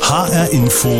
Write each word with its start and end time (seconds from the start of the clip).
HR 0.00 0.48
Info 0.52 0.90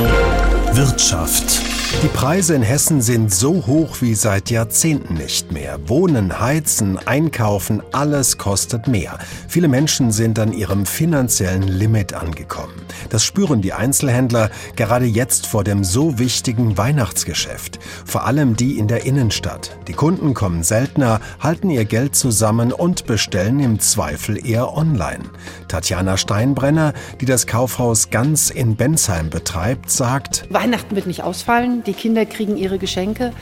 Wirtschaft. 0.73 1.74
Die 2.03 2.09
Preise 2.09 2.55
in 2.55 2.63
Hessen 2.63 3.01
sind 3.01 3.33
so 3.33 3.67
hoch 3.67 4.01
wie 4.01 4.15
seit 4.15 4.51
Jahrzehnten 4.51 5.15
nicht 5.15 5.53
mehr. 5.53 5.79
Wohnen, 5.89 6.41
heizen, 6.41 6.99
einkaufen, 6.99 7.83
alles 7.93 8.37
kostet 8.37 8.89
mehr. 8.89 9.19
Viele 9.49 9.69
Menschen 9.69 10.13
sind 10.13 10.39
an 10.39 10.53
ihrem 10.53 10.85
finanziellen 10.85 11.63
Limit 11.63 12.13
angekommen. 12.13 12.75
Das 13.09 13.25
spüren 13.25 13.63
die 13.63 13.73
Einzelhändler 13.73 14.51
gerade 14.77 15.07
jetzt 15.07 15.47
vor 15.47 15.65
dem 15.65 15.85
so 15.85 16.19
wichtigen 16.19 16.77
Weihnachtsgeschäft. 16.77 17.79
Vor 18.05 18.27
allem 18.27 18.57
die 18.57 18.79
in 18.79 18.89
der 18.89 19.07
Innenstadt. 19.07 19.77
Die 19.89 19.93
Kunden 19.95 20.35
kommen 20.35 20.63
seltener, 20.63 21.21
halten 21.41 21.71
ihr 21.71 21.85
Geld 21.85 22.17
zusammen 22.17 22.73
und 22.73 23.07
bestellen 23.07 23.61
im 23.61 23.81
Zweifel 23.81 24.47
eher 24.47 24.77
online. 24.77 25.25
Tatjana 25.69 26.17
Steinbrenner, 26.17 26.93
die 27.21 27.27
das 27.27 27.47
Kaufhaus 27.47 28.11
ganz 28.11 28.51
in 28.51 28.77
Bensheim 28.77 29.31
betreibt, 29.31 29.91
sagt, 29.91 30.47
Weihnachten 30.51 30.97
wird 30.97 31.07
nicht 31.07 31.23
ausfallen 31.23 31.84
die 31.87 31.93
Kinder 31.93 32.27
kriegen 32.27 32.57
ihre 32.57 32.79
Geschenke, 32.79 33.33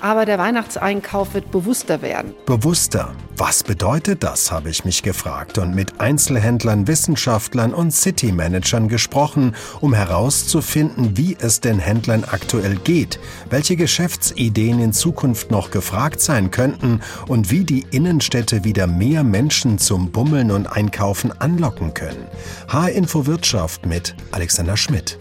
aber 0.00 0.24
der 0.24 0.38
Weihnachtseinkauf 0.38 1.34
wird 1.34 1.50
bewusster 1.50 2.02
werden. 2.02 2.34
Bewusster. 2.46 3.14
Was 3.36 3.62
bedeutet 3.62 4.22
das, 4.22 4.52
habe 4.52 4.68
ich 4.68 4.84
mich 4.84 5.02
gefragt 5.02 5.58
und 5.58 5.74
mit 5.74 6.00
Einzelhändlern, 6.00 6.86
Wissenschaftlern 6.86 7.72
und 7.72 7.92
City-Managern 7.92 8.88
gesprochen, 8.88 9.54
um 9.80 9.94
herauszufinden, 9.94 11.16
wie 11.16 11.36
es 11.40 11.60
den 11.60 11.78
Händlern 11.78 12.24
aktuell 12.24 12.76
geht, 12.76 13.18
welche 13.48 13.76
Geschäftsideen 13.76 14.80
in 14.80 14.92
Zukunft 14.92 15.50
noch 15.50 15.70
gefragt 15.70 16.20
sein 16.20 16.50
könnten 16.50 17.00
und 17.26 17.50
wie 17.50 17.64
die 17.64 17.86
Innenstädte 17.90 18.64
wieder 18.64 18.86
mehr 18.86 19.24
Menschen 19.24 19.78
zum 19.78 20.12
Bummeln 20.12 20.50
und 20.50 20.66
Einkaufen 20.66 21.32
anlocken 21.40 21.94
können. 21.94 22.26
H-Info 22.68 23.26
Wirtschaft 23.26 23.86
mit 23.86 24.14
Alexander 24.30 24.76
Schmidt. 24.76 25.18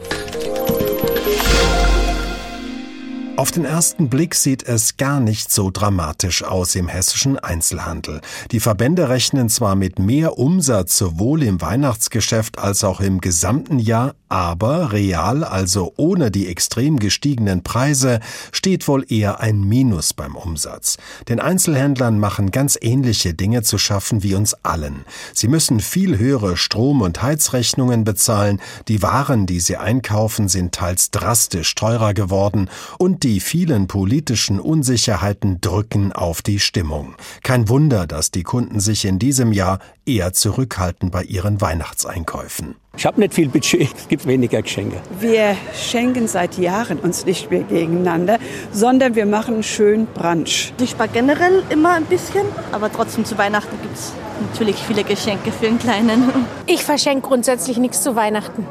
Auf 3.42 3.50
den 3.50 3.66
ersten 3.66 4.08
Blick 4.08 4.36
sieht 4.36 4.62
es 4.62 4.98
gar 4.98 5.20
nicht 5.20 5.52
so 5.52 5.72
dramatisch 5.72 6.44
aus 6.44 6.76
im 6.76 6.88
hessischen 6.88 7.40
Einzelhandel. 7.40 8.22
Die 8.52 8.60
Verbände 8.60 9.10
rechnen 9.10 9.50
zwar 9.50 9.74
mit 9.74 9.98
mehr 9.98 10.38
Umsatz 10.38 10.96
sowohl 10.96 11.42
im 11.42 11.60
Weihnachtsgeschäft 11.60 12.60
als 12.60 12.84
auch 12.84 13.00
im 13.00 13.20
gesamten 13.20 13.80
Jahr, 13.80 14.14
aber 14.30 14.92
real, 14.94 15.44
also 15.44 15.92
ohne 15.98 16.30
die 16.30 16.48
extrem 16.48 17.00
gestiegenen 17.00 17.64
Preise, 17.64 18.20
steht 18.52 18.88
wohl 18.88 19.12
eher 19.12 19.40
ein 19.40 19.62
Minus 19.62 20.14
beim 20.14 20.36
Umsatz. 20.36 20.98
Den 21.28 21.40
Einzelhändlern 21.40 22.20
machen 22.20 22.52
ganz 22.52 22.78
ähnliche 22.80 23.34
Dinge 23.34 23.64
zu 23.64 23.80
schaffen 23.80 24.22
wie 24.22 24.36
uns 24.36 24.54
allen. 24.64 25.04
Sie 25.34 25.48
müssen 25.48 25.80
viel 25.80 26.20
höhere 26.20 26.58
Strom- 26.58 27.02
und 27.02 27.24
Heizrechnungen 27.24 28.04
bezahlen, 28.04 28.62
die 28.88 29.02
Waren, 29.02 29.48
die 29.48 29.60
sie 29.60 29.78
einkaufen, 29.78 30.48
sind 30.48 30.76
teils 30.76 31.10
drastisch 31.10 31.74
teurer 31.74 32.14
geworden 32.14 32.70
und 33.00 33.24
die 33.24 33.31
die 33.32 33.40
vielen 33.40 33.88
politischen 33.88 34.60
Unsicherheiten 34.60 35.62
drücken 35.62 36.12
auf 36.12 36.42
die 36.42 36.60
Stimmung. 36.60 37.16
Kein 37.44 37.70
Wunder, 37.70 38.06
dass 38.06 38.30
die 38.30 38.44
Kunden 38.44 38.82
sich 38.82 39.06
in 39.06 39.20
diesem 39.20 39.54
Jahr 39.54 39.80
eher 40.06 40.34
zurückhalten 40.34 41.12
bei 41.12 41.24
ihren 41.24 41.62
Weihnachtseinkäufen. 41.62 42.76
Ich 42.98 43.06
habe 43.06 43.22
nicht 43.22 43.34
viel 43.34 43.48
Budget, 43.48 43.90
es 43.96 44.10
gibt 44.10 44.28
weniger 44.28 44.62
Geschenke. 44.62 44.98
Wir 45.22 45.56
schenken 45.74 46.28
seit 46.28 46.58
Jahren 46.58 47.00
uns 47.00 47.26
nicht 47.26 47.50
mehr 47.50 47.64
gegeneinander, 47.64 48.38
sondern 48.74 49.16
wir 49.16 49.26
machen 49.26 49.64
schön 49.64 50.08
Brunch. 50.08 50.74
Ich 50.82 50.90
spare 50.90 51.08
generell 51.08 51.64
immer 51.70 51.94
ein 51.94 52.04
bisschen, 52.04 52.46
aber 52.74 52.92
trotzdem 52.92 53.24
zu 53.24 53.38
Weihnachten 53.38 53.78
gibt 53.82 53.96
es 53.96 54.12
natürlich 54.46 54.76
viele 54.76 55.06
Geschenke 55.06 55.54
für 55.54 55.68
den 55.68 55.80
Kleinen. 55.80 56.34
Ich 56.66 56.84
verschenke 56.84 57.26
grundsätzlich 57.30 57.78
nichts 57.78 58.04
zu 58.04 58.18
Weihnachten. 58.18 58.68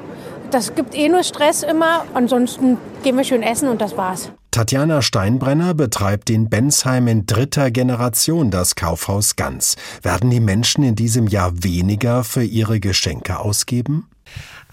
Das 0.50 0.74
gibt 0.74 0.94
eh 0.94 1.08
nur 1.08 1.22
Stress 1.22 1.62
immer. 1.62 2.04
Ansonsten 2.12 2.76
gehen 3.02 3.16
wir 3.16 3.24
schön 3.24 3.42
essen 3.42 3.70
und 3.70 3.80
das 3.80 3.96
war's. 3.96 4.30
Tatjana 4.50 5.00
Steinbrenner 5.00 5.74
betreibt 5.74 6.28
in 6.28 6.50
Bensheim 6.50 7.06
in 7.06 7.24
dritter 7.24 7.70
Generation 7.70 8.50
das 8.50 8.74
Kaufhaus 8.74 9.36
Ganz. 9.36 9.76
Werden 10.02 10.30
die 10.30 10.40
Menschen 10.40 10.82
in 10.82 10.96
diesem 10.96 11.28
Jahr 11.28 11.62
weniger 11.62 12.24
für 12.24 12.42
ihre 12.42 12.80
Geschenke 12.80 13.38
ausgeben? 13.38 14.08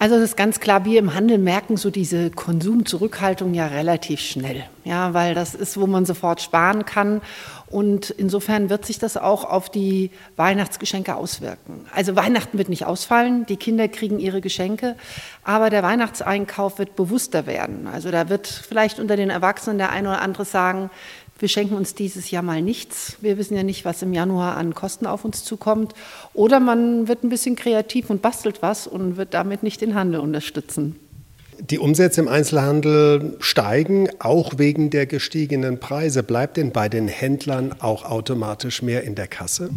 Also 0.00 0.14
es 0.14 0.22
ist 0.22 0.36
ganz 0.36 0.60
klar, 0.60 0.84
wir 0.84 1.00
im 1.00 1.14
Handel 1.14 1.38
merken 1.38 1.76
so 1.76 1.90
diese 1.90 2.30
Konsumzurückhaltung 2.30 3.52
ja 3.52 3.66
relativ 3.66 4.20
schnell. 4.20 4.64
Ja, 4.84 5.12
weil 5.12 5.34
das 5.34 5.56
ist, 5.56 5.78
wo 5.78 5.88
man 5.88 6.06
sofort 6.06 6.40
sparen 6.40 6.84
kann. 6.84 7.20
Und 7.66 8.10
insofern 8.10 8.70
wird 8.70 8.86
sich 8.86 8.98
das 8.98 9.16
auch 9.16 9.44
auf 9.44 9.68
die 9.70 10.10
Weihnachtsgeschenke 10.36 11.16
auswirken. 11.16 11.84
Also 11.94 12.14
Weihnachten 12.14 12.58
wird 12.58 12.68
nicht 12.68 12.86
ausfallen, 12.86 13.44
die 13.46 13.56
Kinder 13.56 13.88
kriegen 13.88 14.20
ihre 14.20 14.40
Geschenke, 14.40 14.94
aber 15.42 15.68
der 15.68 15.82
Weihnachtseinkauf 15.82 16.78
wird 16.78 16.96
bewusster 16.96 17.46
werden. 17.46 17.88
Also 17.92 18.10
da 18.10 18.28
wird 18.28 18.46
vielleicht 18.46 19.00
unter 19.00 19.16
den 19.16 19.30
Erwachsenen 19.30 19.78
der 19.78 19.90
eine 19.90 20.08
oder 20.10 20.22
andere 20.22 20.44
sagen, 20.44 20.90
wir 21.38 21.48
schenken 21.48 21.74
uns 21.74 21.94
dieses 21.94 22.30
Jahr 22.30 22.42
mal 22.42 22.62
nichts. 22.62 23.16
Wir 23.20 23.38
wissen 23.38 23.56
ja 23.56 23.62
nicht, 23.62 23.84
was 23.84 24.02
im 24.02 24.12
Januar 24.12 24.56
an 24.56 24.74
Kosten 24.74 25.06
auf 25.06 25.24
uns 25.24 25.44
zukommt. 25.44 25.94
Oder 26.34 26.58
man 26.60 27.06
wird 27.06 27.22
ein 27.22 27.28
bisschen 27.28 27.54
kreativ 27.54 28.10
und 28.10 28.22
bastelt 28.22 28.60
was 28.60 28.86
und 28.86 29.16
wird 29.16 29.34
damit 29.34 29.62
nicht 29.62 29.80
den 29.80 29.94
Handel 29.94 30.20
unterstützen. 30.20 30.96
Die 31.60 31.78
Umsätze 31.78 32.20
im 32.20 32.28
Einzelhandel 32.28 33.36
steigen, 33.40 34.08
auch 34.20 34.58
wegen 34.58 34.90
der 34.90 35.06
gestiegenen 35.06 35.80
Preise. 35.80 36.22
Bleibt 36.22 36.56
denn 36.56 36.70
bei 36.70 36.88
den 36.88 37.08
Händlern 37.08 37.74
auch 37.80 38.04
automatisch 38.04 38.82
mehr 38.82 39.02
in 39.02 39.16
der 39.16 39.26
Kasse? 39.26 39.70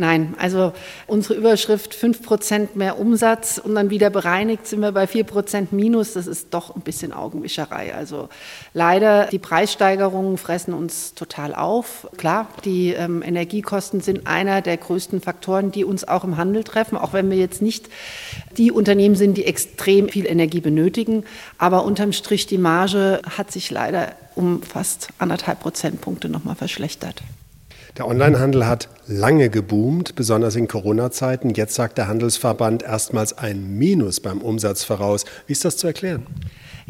Nein, 0.00 0.34
also 0.38 0.72
unsere 1.06 1.34
Überschrift 1.34 1.94
5% 1.94 2.68
mehr 2.72 2.98
Umsatz 2.98 3.60
und 3.62 3.74
dann 3.74 3.90
wieder 3.90 4.08
bereinigt 4.08 4.66
sind 4.66 4.80
wir 4.80 4.92
bei 4.92 5.04
4% 5.04 5.66
Minus. 5.72 6.14
Das 6.14 6.26
ist 6.26 6.54
doch 6.54 6.74
ein 6.74 6.80
bisschen 6.80 7.12
Augenwischerei. 7.12 7.94
Also 7.94 8.30
leider, 8.72 9.26
die 9.26 9.38
Preissteigerungen 9.38 10.38
fressen 10.38 10.72
uns 10.72 11.12
total 11.12 11.54
auf. 11.54 12.08
Klar, 12.16 12.48
die 12.64 12.94
ähm, 12.94 13.22
Energiekosten 13.22 14.00
sind 14.00 14.26
einer 14.26 14.62
der 14.62 14.78
größten 14.78 15.20
Faktoren, 15.20 15.70
die 15.70 15.84
uns 15.84 16.08
auch 16.08 16.24
im 16.24 16.38
Handel 16.38 16.64
treffen, 16.64 16.96
auch 16.96 17.12
wenn 17.12 17.28
wir 17.28 17.36
jetzt 17.36 17.60
nicht 17.60 17.90
die 18.56 18.72
Unternehmen 18.72 19.16
sind, 19.16 19.36
die 19.36 19.44
extrem 19.44 20.08
viel 20.08 20.24
Energie 20.24 20.62
benötigen. 20.62 21.24
Aber 21.58 21.84
unterm 21.84 22.14
Strich, 22.14 22.46
die 22.46 22.56
Marge 22.56 23.20
hat 23.36 23.52
sich 23.52 23.70
leider 23.70 24.14
um 24.34 24.62
fast 24.62 25.08
anderthalb 25.18 25.60
Prozentpunkte 25.60 26.30
nochmal 26.30 26.54
verschlechtert. 26.54 27.22
Der 27.96 28.06
Onlinehandel 28.06 28.66
hat 28.66 28.88
lange 29.06 29.50
geboomt, 29.50 30.14
besonders 30.14 30.54
in 30.56 30.68
Corona-Zeiten. 30.68 31.50
Jetzt 31.50 31.74
sagt 31.74 31.98
der 31.98 32.06
Handelsverband 32.06 32.82
erstmals 32.82 33.36
ein 33.36 33.78
Minus 33.78 34.20
beim 34.20 34.40
Umsatz 34.40 34.84
voraus. 34.84 35.24
Wie 35.46 35.52
ist 35.52 35.64
das 35.64 35.76
zu 35.76 35.86
erklären? 35.86 36.26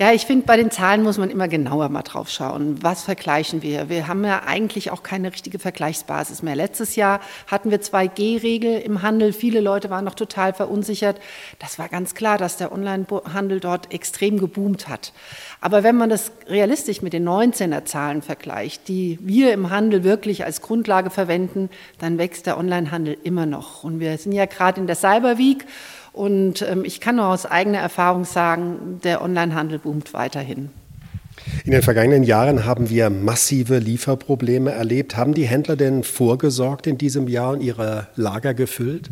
Ja, 0.00 0.12
ich 0.14 0.24
finde, 0.24 0.46
bei 0.46 0.56
den 0.56 0.70
Zahlen 0.70 1.02
muss 1.02 1.18
man 1.18 1.28
immer 1.28 1.46
genauer 1.46 1.90
mal 1.90 2.00
drauf 2.00 2.30
schauen. 2.30 2.82
Was 2.82 3.02
vergleichen 3.02 3.60
wir? 3.60 3.90
Wir 3.90 4.08
haben 4.08 4.24
ja 4.24 4.44
eigentlich 4.46 4.90
auch 4.92 5.02
keine 5.02 5.30
richtige 5.30 5.58
Vergleichsbasis 5.58 6.42
mehr. 6.42 6.56
Letztes 6.56 6.96
Jahr 6.96 7.20
hatten 7.48 7.70
wir 7.70 7.82
2G-Regel 7.82 8.80
im 8.80 9.02
Handel. 9.02 9.34
Viele 9.34 9.60
Leute 9.60 9.90
waren 9.90 10.06
noch 10.06 10.14
total 10.14 10.54
verunsichert. 10.54 11.20
Das 11.58 11.78
war 11.78 11.90
ganz 11.90 12.14
klar, 12.14 12.38
dass 12.38 12.56
der 12.56 12.72
Onlinehandel 12.72 13.60
dort 13.60 13.92
extrem 13.92 14.38
geboomt 14.38 14.88
hat. 14.88 15.12
Aber 15.60 15.82
wenn 15.82 15.98
man 15.98 16.08
das 16.08 16.32
realistisch 16.48 17.02
mit 17.02 17.12
den 17.12 17.28
19er 17.28 17.84
Zahlen 17.84 18.22
vergleicht, 18.22 18.88
die 18.88 19.18
wir 19.20 19.52
im 19.52 19.68
Handel 19.68 20.02
wirklich 20.02 20.46
als 20.46 20.62
Grundlage 20.62 21.10
verwenden, 21.10 21.68
dann 21.98 22.16
wächst 22.16 22.46
der 22.46 22.56
Onlinehandel 22.56 23.18
immer 23.22 23.44
noch. 23.44 23.84
Und 23.84 24.00
wir 24.00 24.16
sind 24.16 24.32
ja 24.32 24.46
gerade 24.46 24.80
in 24.80 24.86
der 24.86 24.96
Cyber 24.96 25.36
Week 25.36 25.66
und 26.12 26.62
ähm, 26.62 26.84
ich 26.84 27.00
kann 27.00 27.16
nur 27.16 27.26
aus 27.26 27.46
eigener 27.46 27.78
Erfahrung 27.78 28.24
sagen, 28.24 29.00
der 29.04 29.22
Onlinehandel 29.22 29.78
boomt 29.78 30.12
weiterhin. 30.12 30.70
In 31.64 31.72
den 31.72 31.82
vergangenen 31.82 32.22
Jahren 32.22 32.64
haben 32.64 32.90
wir 32.90 33.10
massive 33.10 33.78
Lieferprobleme 33.78 34.72
erlebt. 34.72 35.16
Haben 35.16 35.34
die 35.34 35.46
Händler 35.46 35.76
denn 35.76 36.04
vorgesorgt 36.04 36.86
in 36.86 36.98
diesem 36.98 37.28
Jahr 37.28 37.52
und 37.52 37.60
ihre 37.62 38.08
Lager 38.16 38.54
gefüllt? 38.54 39.10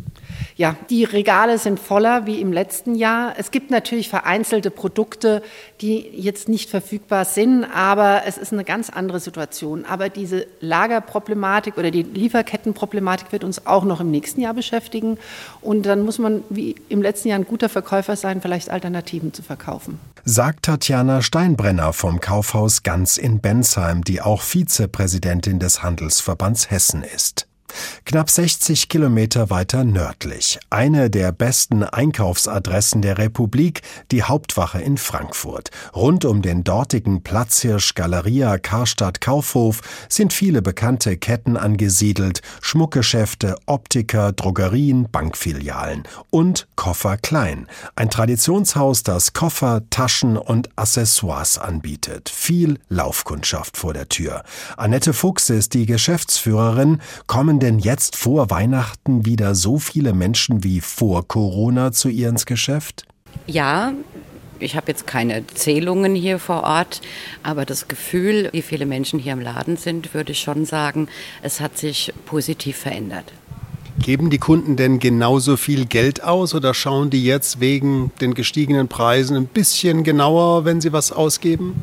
Ja, 0.59 0.75
die 0.89 1.05
Regale 1.05 1.57
sind 1.57 1.79
voller 1.79 2.25
wie 2.25 2.41
im 2.41 2.51
letzten 2.51 2.93
Jahr. 2.93 3.35
Es 3.37 3.49
gibt 3.49 3.71
natürlich 3.71 4.09
vereinzelte 4.09 4.71
Produkte, 4.71 5.41
die 5.79 5.99
jetzt 6.13 6.49
nicht 6.49 6.69
verfügbar 6.69 7.23
sind, 7.23 7.63
aber 7.63 8.23
es 8.25 8.37
ist 8.37 8.51
eine 8.51 8.65
ganz 8.65 8.89
andere 8.89 9.21
Situation. 9.21 9.85
Aber 9.85 10.09
diese 10.09 10.47
Lagerproblematik 10.59 11.77
oder 11.77 11.91
die 11.91 12.03
Lieferkettenproblematik 12.03 13.31
wird 13.31 13.45
uns 13.45 13.67
auch 13.67 13.85
noch 13.85 14.01
im 14.01 14.11
nächsten 14.11 14.41
Jahr 14.41 14.53
beschäftigen. 14.53 15.17
Und 15.61 15.85
dann 15.85 16.03
muss 16.03 16.19
man 16.19 16.43
wie 16.49 16.75
im 16.89 17.01
letzten 17.01 17.29
Jahr 17.29 17.39
ein 17.39 17.47
guter 17.47 17.69
Verkäufer 17.69 18.17
sein, 18.17 18.41
vielleicht 18.41 18.69
Alternativen 18.69 19.33
zu 19.33 19.43
verkaufen. 19.43 19.97
Sagt 20.25 20.65
Tatjana 20.65 21.21
Steinbrenner 21.21 21.93
vom 21.93 22.19
Kaufhaus 22.19 22.83
Ganz 22.83 23.15
in 23.15 23.39
Bensheim, 23.39 24.03
die 24.03 24.19
auch 24.19 24.41
Vizepräsidentin 24.41 25.59
des 25.59 25.83
Handelsverbands 25.83 26.69
Hessen 26.69 27.03
ist. 27.03 27.48
Knapp 28.05 28.29
60 28.29 28.89
Kilometer 28.89 29.49
weiter 29.49 29.83
nördlich, 29.83 30.59
eine 30.69 31.09
der 31.09 31.31
besten 31.31 31.83
Einkaufsadressen 31.83 33.01
der 33.01 33.17
Republik, 33.17 33.81
die 34.11 34.23
Hauptwache 34.23 34.81
in 34.81 34.97
Frankfurt. 34.97 35.71
Rund 35.95 36.25
um 36.25 36.41
den 36.41 36.63
dortigen 36.63 37.23
Platzhirsch 37.23 37.95
Galeria 37.95 38.57
Karstadt 38.57 39.21
Kaufhof 39.21 39.81
sind 40.09 40.33
viele 40.33 40.61
bekannte 40.61 41.17
Ketten 41.17 41.57
angesiedelt, 41.57 42.41
Schmuckgeschäfte, 42.61 43.55
Optiker, 43.65 44.31
Drogerien, 44.31 45.09
Bankfilialen 45.11 46.03
und 46.29 46.67
Koffer 46.75 47.17
Klein, 47.17 47.67
ein 47.95 48.09
Traditionshaus, 48.09 49.03
das 49.03 49.33
Koffer, 49.33 49.83
Taschen 49.89 50.37
und 50.37 50.69
Accessoires 50.77 51.57
anbietet. 51.57 52.29
Viel 52.29 52.79
Laufkundschaft 52.89 53.77
vor 53.77 53.93
der 53.93 54.09
Tür. 54.09 54.43
Annette 54.77 55.13
Fuchs 55.13 55.49
ist 55.49 55.73
die 55.73 55.85
Geschäftsführerin, 55.85 57.01
kommen 57.27 57.58
denn 57.59 57.79
jetzt 57.79 58.15
vor 58.15 58.49
Weihnachten 58.49 59.25
wieder 59.25 59.55
so 59.55 59.77
viele 59.77 60.13
Menschen 60.13 60.63
wie 60.63 60.81
vor 60.81 61.27
Corona 61.27 61.91
zu 61.91 62.09
ihr 62.09 62.29
ins 62.29 62.45
Geschäft? 62.45 63.05
Ja, 63.47 63.93
ich 64.59 64.75
habe 64.75 64.87
jetzt 64.87 65.07
keine 65.07 65.45
Zählungen 65.47 66.15
hier 66.15 66.39
vor 66.39 66.63
Ort, 66.63 67.01
aber 67.43 67.65
das 67.65 67.87
Gefühl, 67.87 68.49
wie 68.51 68.61
viele 68.61 68.85
Menschen 68.85 69.19
hier 69.19 69.33
im 69.33 69.39
Laden 69.39 69.77
sind, 69.77 70.13
würde 70.13 70.33
ich 70.33 70.39
schon 70.39 70.65
sagen, 70.65 71.07
es 71.41 71.59
hat 71.61 71.77
sich 71.77 72.13
positiv 72.25 72.77
verändert. 72.77 73.31
Geben 74.01 74.29
die 74.29 74.37
Kunden 74.37 74.75
denn 74.75 74.99
genauso 74.99 75.57
viel 75.57 75.85
Geld 75.85 76.23
aus 76.23 76.53
oder 76.55 76.73
schauen 76.73 77.09
die 77.09 77.25
jetzt 77.25 77.59
wegen 77.59 78.11
den 78.21 78.33
gestiegenen 78.33 78.87
Preisen 78.87 79.35
ein 79.35 79.45
bisschen 79.45 80.03
genauer, 80.03 80.63
wenn 80.63 80.79
sie 80.79 80.93
was 80.93 81.11
ausgeben? 81.11 81.75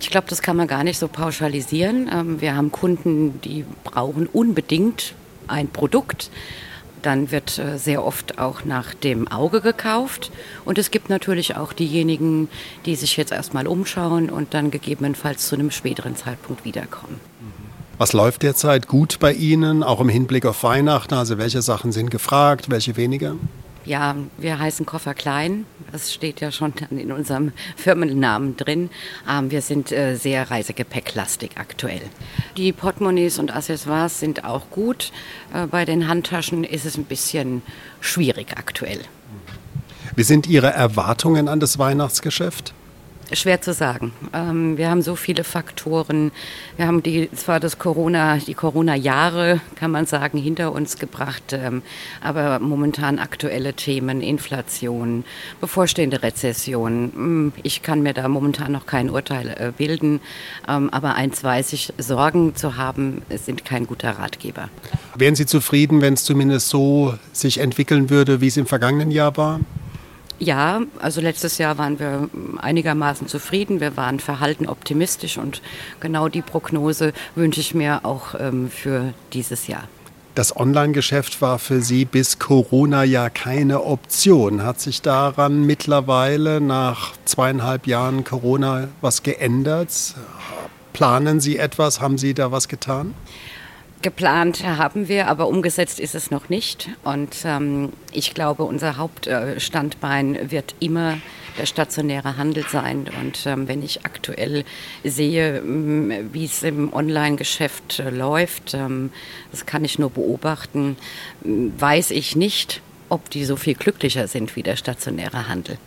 Ich 0.00 0.10
glaube, 0.10 0.26
das 0.28 0.42
kann 0.42 0.56
man 0.56 0.66
gar 0.66 0.84
nicht 0.84 0.98
so 0.98 1.08
pauschalisieren. 1.08 2.10
Ähm, 2.12 2.40
wir 2.40 2.54
haben 2.54 2.70
Kunden, 2.72 3.40
die 3.40 3.64
brauchen 3.84 4.26
unbedingt 4.26 5.14
ein 5.48 5.68
Produkt. 5.68 6.30
Dann 7.02 7.30
wird 7.30 7.58
äh, 7.58 7.78
sehr 7.78 8.04
oft 8.04 8.38
auch 8.38 8.64
nach 8.64 8.94
dem 8.94 9.28
Auge 9.28 9.60
gekauft. 9.60 10.30
Und 10.64 10.78
es 10.78 10.90
gibt 10.90 11.08
natürlich 11.08 11.56
auch 11.56 11.72
diejenigen, 11.72 12.48
die 12.84 12.96
sich 12.96 13.16
jetzt 13.16 13.32
erstmal 13.32 13.66
umschauen 13.66 14.28
und 14.30 14.54
dann 14.54 14.70
gegebenenfalls 14.70 15.48
zu 15.48 15.54
einem 15.54 15.70
späteren 15.70 16.16
Zeitpunkt 16.16 16.64
wiederkommen. 16.64 17.20
Was 17.98 18.12
läuft 18.12 18.42
derzeit 18.42 18.88
gut 18.88 19.18
bei 19.20 19.32
Ihnen, 19.32 19.82
auch 19.82 20.00
im 20.00 20.10
Hinblick 20.10 20.44
auf 20.44 20.62
Weihnachten? 20.62 21.14
Also 21.14 21.38
welche 21.38 21.62
Sachen 21.62 21.92
sind 21.92 22.10
gefragt, 22.10 22.68
welche 22.68 22.96
weniger? 22.96 23.36
Ja, 23.86 24.16
wir 24.36 24.58
heißen 24.58 24.84
Koffer 24.84 25.14
Klein. 25.14 25.64
Das 25.92 26.12
steht 26.12 26.40
ja 26.40 26.50
schon 26.50 26.74
in 26.90 27.12
unserem 27.12 27.52
Firmennamen 27.76 28.56
drin. 28.56 28.90
Ähm, 29.30 29.52
wir 29.52 29.62
sind 29.62 29.92
äh, 29.92 30.16
sehr 30.16 30.50
reisegepäcklastig 30.50 31.52
aktuell. 31.54 32.02
Die 32.56 32.72
Portemonnaies 32.72 33.38
und 33.38 33.54
Accessoires 33.54 34.18
sind 34.18 34.44
auch 34.44 34.70
gut. 34.70 35.12
Äh, 35.54 35.68
bei 35.68 35.84
den 35.84 36.08
Handtaschen 36.08 36.64
ist 36.64 36.84
es 36.84 36.96
ein 36.96 37.04
bisschen 37.04 37.62
schwierig 38.00 38.58
aktuell. 38.58 39.00
Wie 40.16 40.24
sind 40.24 40.48
Ihre 40.48 40.72
Erwartungen 40.72 41.46
an 41.46 41.60
das 41.60 41.78
Weihnachtsgeschäft? 41.78 42.74
Schwer 43.32 43.60
zu 43.60 43.72
sagen. 43.72 44.12
Ähm, 44.32 44.78
wir 44.78 44.88
haben 44.88 45.02
so 45.02 45.16
viele 45.16 45.42
Faktoren. 45.42 46.30
Wir 46.76 46.86
haben 46.86 47.02
die, 47.02 47.28
zwar 47.32 47.58
das 47.58 47.78
Corona, 47.78 48.36
die 48.36 48.54
Corona-Jahre, 48.54 49.60
kann 49.74 49.90
man 49.90 50.06
sagen, 50.06 50.38
hinter 50.38 50.72
uns 50.72 50.98
gebracht, 50.98 51.52
ähm, 51.52 51.82
aber 52.20 52.60
momentan 52.60 53.18
aktuelle 53.18 53.74
Themen, 53.74 54.20
Inflation, 54.20 55.24
bevorstehende 55.60 56.22
Rezession. 56.22 57.12
Hm, 57.14 57.52
ich 57.64 57.82
kann 57.82 58.02
mir 58.02 58.14
da 58.14 58.28
momentan 58.28 58.70
noch 58.70 58.86
kein 58.86 59.10
Urteil 59.10 59.48
äh, 59.48 59.72
bilden, 59.76 60.20
ähm, 60.68 60.88
aber 60.90 61.16
eins 61.16 61.42
weiß 61.42 61.72
ich, 61.72 61.92
Sorgen 61.98 62.54
zu 62.54 62.76
haben, 62.76 63.22
sind 63.30 63.64
kein 63.64 63.88
guter 63.88 64.10
Ratgeber. 64.10 64.68
Wären 65.16 65.34
Sie 65.34 65.46
zufrieden, 65.46 66.00
wenn 66.00 66.14
es 66.14 66.24
zumindest 66.24 66.68
so 66.68 67.14
sich 67.32 67.58
entwickeln 67.58 68.08
würde, 68.08 68.40
wie 68.40 68.46
es 68.46 68.56
im 68.56 68.66
vergangenen 68.66 69.10
Jahr 69.10 69.36
war? 69.36 69.60
Ja, 70.38 70.82
also 70.98 71.20
letztes 71.20 71.56
Jahr 71.58 71.78
waren 71.78 71.98
wir 71.98 72.28
einigermaßen 72.58 73.26
zufrieden. 73.26 73.80
Wir 73.80 73.96
waren 73.96 74.20
verhalten 74.20 74.68
optimistisch 74.68 75.38
und 75.38 75.62
genau 76.00 76.28
die 76.28 76.42
Prognose 76.42 77.12
wünsche 77.34 77.60
ich 77.60 77.74
mir 77.74 78.00
auch 78.04 78.34
ähm, 78.38 78.70
für 78.70 79.14
dieses 79.32 79.66
Jahr. 79.66 79.84
Das 80.34 80.54
Online-Geschäft 80.54 81.40
war 81.40 81.58
für 81.58 81.80
Sie 81.80 82.04
bis 82.04 82.38
Corona 82.38 83.04
ja 83.04 83.30
keine 83.30 83.84
Option. 83.84 84.62
Hat 84.62 84.78
sich 84.78 85.00
daran 85.00 85.64
mittlerweile 85.64 86.60
nach 86.60 87.12
zweieinhalb 87.24 87.86
Jahren 87.86 88.22
Corona 88.22 88.88
was 89.00 89.22
geändert? 89.22 90.14
Planen 90.92 91.40
Sie 91.40 91.56
etwas? 91.56 92.02
Haben 92.02 92.18
Sie 92.18 92.34
da 92.34 92.52
was 92.52 92.68
getan? 92.68 93.14
Geplant 94.02 94.64
haben 94.64 95.08
wir, 95.08 95.26
aber 95.28 95.48
umgesetzt 95.48 96.00
ist 96.00 96.14
es 96.14 96.30
noch 96.30 96.48
nicht. 96.48 96.90
Und 97.02 97.36
ähm, 97.44 97.92
ich 98.12 98.34
glaube, 98.34 98.64
unser 98.64 98.96
Hauptstandbein 98.96 100.50
wird 100.50 100.74
immer 100.80 101.18
der 101.58 101.66
stationäre 101.66 102.36
Handel 102.36 102.64
sein. 102.68 103.06
Und 103.20 103.46
ähm, 103.46 103.68
wenn 103.68 103.82
ich 103.82 104.04
aktuell 104.04 104.64
sehe, 105.02 105.62
wie 105.64 106.44
es 106.44 106.62
im 106.62 106.92
Online-Geschäft 106.92 108.00
äh, 108.00 108.10
läuft, 108.10 108.74
ähm, 108.74 109.10
das 109.50 109.66
kann 109.66 109.84
ich 109.84 109.98
nur 109.98 110.10
beobachten, 110.10 110.96
weiß 111.42 112.10
ich 112.10 112.36
nicht, 112.36 112.82
ob 113.08 113.30
die 113.30 113.44
so 113.44 113.56
viel 113.56 113.74
glücklicher 113.74 114.28
sind 114.28 114.56
wie 114.56 114.62
der 114.62 114.76
stationäre 114.76 115.48
Handel. 115.48 115.78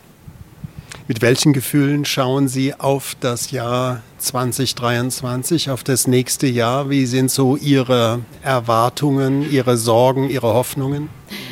Mit 1.10 1.22
welchen 1.22 1.52
Gefühlen 1.52 2.04
schauen 2.04 2.46
Sie 2.46 2.72
auf 2.72 3.16
das 3.18 3.50
Jahr 3.50 4.00
2023, 4.18 5.68
auf 5.70 5.82
das 5.82 6.06
nächste 6.06 6.46
Jahr? 6.46 6.88
Wie 6.88 7.04
sind 7.04 7.32
so 7.32 7.56
Ihre 7.56 8.20
Erwartungen, 8.44 9.50
Ihre 9.50 9.76
Sorgen, 9.76 10.30
Ihre 10.30 10.54
Hoffnungen? 10.54 11.08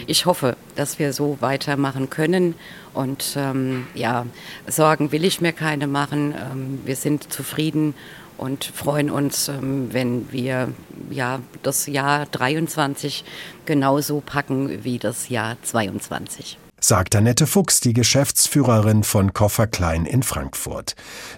Ich 0.07 0.27
hoffe, 0.27 0.57
dass 0.77 1.01
wir 1.01 1.13
so 1.13 1.39
weitermachen 1.41 2.09
können. 2.09 2.55
Und 2.95 3.35
ähm, 3.37 3.89
ja, 3.97 4.27
Sorgen 4.69 5.11
will 5.11 5.25
ich 5.25 5.41
mir 5.41 5.53
keine 5.53 5.89
machen. 5.89 6.37
Ähm, 6.41 6.79
wir 6.85 6.95
sind 6.95 7.33
zufrieden 7.33 7.95
und 8.37 8.65
freuen 8.65 9.11
uns, 9.11 9.49
ähm, 9.49 9.89
wenn 9.91 10.31
wir 10.31 10.69
ja, 11.11 11.41
das 11.65 11.89
Jahr 11.89 12.27
23 12.27 13.25
genauso 13.67 14.21
packen 14.25 14.85
wie 14.85 15.01
das 15.01 15.29
Jahr 15.31 15.57
22 15.65 16.59
sagt 16.81 17.17
Annette 17.17 17.47
Fuchs, 17.47 17.81
die 17.81 17.93
Geschäftsführerin 17.93 19.03
von 19.03 19.33
Koffer 19.33 19.67
Klein 19.67 20.07
in 20.07 20.23
Frankfurt. 20.23 20.95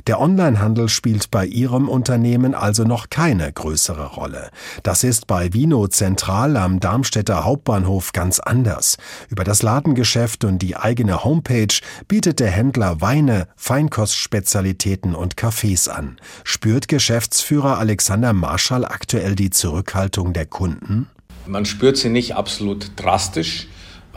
Der 0.06 0.20
Onlinehandel 0.20 0.88
spielt 0.88 1.30
bei 1.30 1.46
ihrem 1.46 1.88
Unternehmen 1.88 2.54
also 2.54 2.84
noch 2.84 3.10
keine 3.10 3.52
größere 3.52 4.06
Rolle. 4.14 4.50
Das 4.82 5.04
ist 5.04 5.26
bei 5.26 5.52
Vino 5.52 5.86
Zentral 5.88 6.56
am 6.56 6.80
Darmstädter 6.80 7.44
Hauptbahnhof 7.44 8.12
ganz 8.12 8.40
anders. 8.40 8.96
Über 9.28 9.44
das 9.44 9.62
Ladengeschäft 9.62 10.44
und 10.44 10.60
die 10.60 10.76
eigene 10.76 11.24
Homepage 11.24 11.74
bietet 12.08 12.40
der 12.40 12.50
Händler 12.50 13.00
Weine, 13.00 13.48
Feinkostspezialitäten 13.56 15.14
und 15.14 15.36
Cafés 15.36 15.88
an. 15.88 16.20
Spürt 16.44 16.88
Geschäftsführer 16.88 17.78
Alexander 17.78 18.32
Marschall 18.32 18.84
aktuell 18.84 19.34
die 19.34 19.50
Zurückhaltung 19.50 20.32
der 20.32 20.46
Kunden? 20.46 21.08
Man 21.46 21.64
spürt 21.64 21.96
sie 21.96 22.10
nicht 22.10 22.36
absolut 22.36 22.92
drastisch 22.96 23.66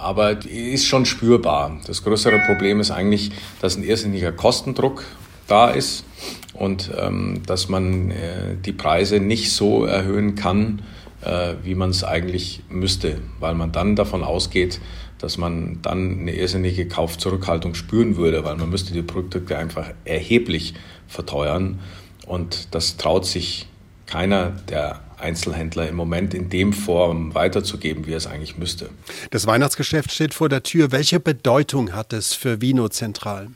aber 0.04 0.46
ist 0.46 0.86
schon 0.86 1.06
spürbar. 1.06 1.78
Das 1.88 2.04
größere 2.04 2.40
Problem 2.46 2.80
ist 2.80 2.92
eigentlich, 2.92 3.32
dass 3.62 3.78
ein 3.78 3.84
irrsinniger 3.84 4.32
Kostendruck 4.32 5.04
da 5.48 5.70
ist 5.70 6.06
und 6.54 6.92
ähm, 6.98 7.42
dass 7.46 7.70
man 7.70 8.12
äh, 8.12 8.56
die 8.64 8.74
Preise 8.74 9.20
nicht 9.20 9.52
so 9.52 9.86
erhöhen 9.86 10.36
kann, 10.36 10.82
äh, 11.22 11.56
wie 11.64 11.76
man 11.76 11.90
es 11.90 12.04
eigentlich 12.04 12.62
müsste, 12.70 13.20
weil 13.40 13.56
man 13.56 13.72
dann 13.72 13.96
davon 13.96 14.24
ausgeht, 14.24 14.80
dass 15.20 15.38
man 15.38 15.80
dann 15.82 16.20
eine 16.20 16.36
irrsinnige 16.36 16.88
Kaufzurückhaltung 16.88 17.76
spüren 17.76 18.18
würde, 18.18 18.44
weil 18.44 18.58
man 18.58 18.70
müsste 18.70 18.94
die 18.94 19.02
Produkte 19.02 19.58
einfach 19.58 19.92
erheblich 20.06 20.74
verteuern 21.08 21.80
und 22.26 22.74
das 22.76 22.98
traut 22.98 23.26
sich 23.26 23.68
keiner 24.06 24.52
der 24.70 25.00
Einzelhändler 25.24 25.88
im 25.88 25.96
Moment 25.96 26.34
in 26.34 26.50
dem 26.50 26.74
Form 26.74 27.34
weiterzugeben, 27.34 28.06
wie 28.06 28.14
es 28.14 28.28
eigentlich 28.28 28.58
müsste. 28.58 28.90
Das 29.32 29.48
Weihnachtsgeschäft 29.48 30.12
steht 30.12 30.34
vor 30.34 30.50
der 30.50 30.64
Tür. 30.64 30.92
Welche 30.92 31.20
Bedeutung 31.20 31.94
hat 31.94 32.14
es 32.14 32.34
für 32.34 32.62
Vino 32.62 32.90
Zentral? 32.90 33.48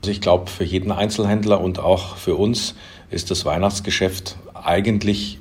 Also 0.00 0.10
ich 0.10 0.20
glaube, 0.20 0.50
für 0.50 0.64
jeden 0.64 0.92
Einzelhändler 0.92 1.60
und 1.60 1.78
auch 1.78 2.16
für 2.16 2.34
uns 2.34 2.74
ist 3.10 3.30
das 3.30 3.44
Weihnachtsgeschäft 3.44 4.36
eigentlich 4.54 5.38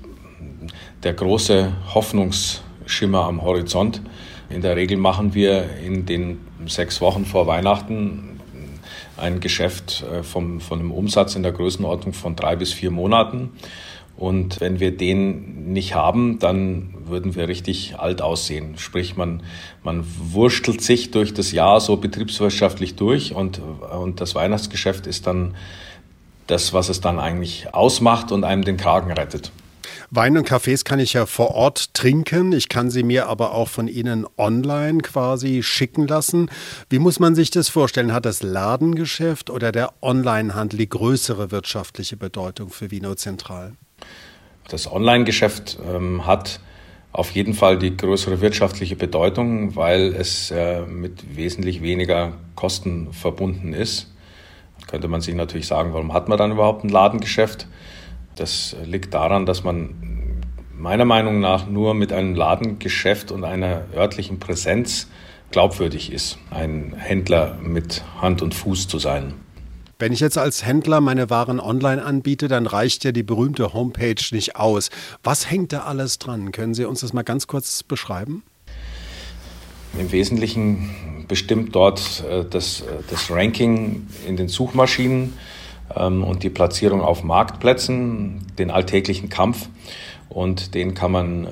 der 1.04 1.14
große 1.14 1.72
Hoffnungsschimmer 1.94 3.24
am 3.24 3.42
Horizont. 3.42 4.02
In 4.50 4.62
der 4.62 4.76
Regel 4.76 4.98
machen 4.98 5.34
wir 5.34 5.70
in 5.78 6.06
den 6.06 6.40
sechs 6.66 7.00
Wochen 7.00 7.26
vor 7.26 7.48
Weihnachten 7.48 8.40
ein 9.16 9.40
Geschäft 9.40 10.04
äh, 10.04 10.24
vom, 10.24 10.60
von 10.62 10.80
einem 10.80 10.92
Umsatz 10.92 11.36
in 11.36 11.44
der 11.44 11.52
Größenordnung 11.52 12.14
von 12.14 12.36
drei 12.36 12.56
bis 12.56 12.74
vier 12.74 12.92
Monaten. 12.92 13.52
Und 14.20 14.60
wenn 14.60 14.82
wir 14.82 14.92
den 14.92 15.72
nicht 15.72 15.96
haben, 15.96 16.40
dann 16.40 16.94
würden 17.06 17.36
wir 17.36 17.48
richtig 17.48 17.96
alt 17.98 18.22
aussehen. 18.22 18.78
Sprich, 18.78 19.16
man, 19.16 19.44
man 19.82 20.06
wurstelt 20.34 20.82
sich 20.82 21.12
durch 21.12 21.34
das 21.34 21.54
Jahr 21.54 21.80
so 21.80 21.96
betriebswirtschaftlich 21.96 22.96
durch 22.96 23.34
und, 23.34 23.62
und 23.98 24.20
das 24.20 24.36
Weihnachtsgeschäft 24.36 25.08
ist 25.08 25.26
dann 25.26 25.56
das, 26.48 26.74
was 26.74 26.90
es 26.90 27.00
dann 27.00 27.18
eigentlich 27.18 27.74
ausmacht 27.74 28.34
und 28.34 28.44
einem 28.44 28.66
den 28.66 28.76
Kragen 28.76 29.14
rettet. 29.14 29.54
Wein 30.12 30.38
und 30.38 30.44
Kaffees 30.44 30.84
kann 30.84 31.00
ich 31.00 31.14
ja 31.14 31.26
vor 31.26 31.52
Ort 31.52 31.94
trinken. 31.94 32.52
Ich 32.52 32.68
kann 32.68 32.90
sie 32.90 33.04
mir 33.04 33.28
aber 33.28 33.54
auch 33.54 33.70
von 33.70 33.88
Ihnen 33.88 34.26
online 34.36 34.98
quasi 34.98 35.64
schicken 35.64 36.08
lassen. 36.08 36.50
Wie 36.90 37.00
muss 37.00 37.20
man 37.20 37.36
sich 37.36 37.52
das 37.52 37.70
vorstellen? 37.70 38.12
Hat 38.12 38.26
das 38.26 38.44
Ladengeschäft 38.44 39.50
oder 39.50 39.72
der 39.72 39.94
Onlinehandel 40.02 40.78
die 40.78 40.90
größere 40.90 41.52
wirtschaftliche 41.52 42.18
Bedeutung 42.18 42.70
für 42.70 42.92
Vino 42.92 43.16
Zentral? 43.16 43.78
Das 44.70 44.92
Online-Geschäft 44.92 45.80
ähm, 45.88 46.26
hat 46.26 46.60
auf 47.12 47.32
jeden 47.32 47.54
Fall 47.56 47.80
die 47.80 47.98
größere 47.98 48.40
wirtschaftliche 48.40 48.96
Bedeutung, 48.96 49.76
weil 49.76 50.14
es 50.14 50.52
äh, 50.52 50.82
mit 50.82 51.36
wesentlich 51.36 51.82
weniger 51.82 52.34
Kosten 52.56 53.12
verbunden 53.12 53.74
ist. 53.74 54.14
Könnte 54.88 55.08
man 55.08 55.22
sich 55.22 55.36
natürlich 55.36 55.68
sagen, 55.68 55.94
warum 55.94 56.14
hat 56.14 56.30
man 56.30 56.38
dann 56.38 56.52
überhaupt 56.52 56.84
ein 56.84 56.90
Ladengeschäft? 56.90 57.68
Das 58.36 58.76
liegt 58.86 59.14
daran, 59.14 59.46
dass 59.46 59.64
man 59.64 60.42
meiner 60.78 61.06
Meinung 61.06 61.40
nach 61.40 61.68
nur 61.68 61.94
mit 61.94 62.14
einem 62.14 62.36
Ladengeschäft 62.36 63.32
und 63.32 63.44
einer 63.44 63.86
örtlichen 63.94 64.40
Präsenz 64.40 65.10
glaubwürdig 65.52 66.12
ist, 66.14 66.38
ein 66.52 66.94
Händler 66.96 67.58
mit 67.62 68.04
Hand 68.22 68.42
und 68.42 68.54
Fuß 68.54 68.88
zu 68.88 69.00
sein. 69.00 69.34
Wenn 70.02 70.14
ich 70.14 70.22
jetzt 70.22 70.38
als 70.38 70.66
Händler 70.66 71.02
meine 71.02 71.30
Waren 71.30 71.60
online 71.60 72.02
anbiete, 72.02 72.48
dann 72.48 72.68
reicht 72.68 73.04
ja 73.04 73.12
die 73.12 73.22
berühmte 73.22 73.74
Homepage 73.74 74.16
nicht 74.32 74.56
aus. 74.56 74.92
Was 75.24 75.52
hängt 75.52 75.74
da 75.74 75.80
alles 75.80 76.20
dran? 76.20 76.54
Können 76.54 76.74
Sie 76.74 76.86
uns 76.86 77.02
das 77.02 77.12
mal 77.12 77.24
ganz 77.24 77.48
kurz 77.48 77.84
beschreiben? 77.84 78.44
Im 80.00 80.10
Wesentlichen 80.14 81.26
bestimmt 81.28 81.76
dort 81.76 82.24
äh, 82.24 82.46
das, 82.50 82.80
äh, 82.80 82.86
das 83.10 83.30
Ranking 83.30 84.08
in 84.26 84.38
den 84.38 84.48
Suchmaschinen 84.48 85.34
ähm, 85.94 86.24
und 86.24 86.44
die 86.44 86.50
Platzierung 86.50 87.02
auf 87.02 87.26
Marktplätzen, 87.26 88.48
den 88.58 88.72
alltäglichen 88.72 89.28
Kampf. 89.28 89.68
Und 90.30 90.76
den 90.76 90.94
kann 90.94 91.12
man 91.12 91.46
äh, 91.46 91.50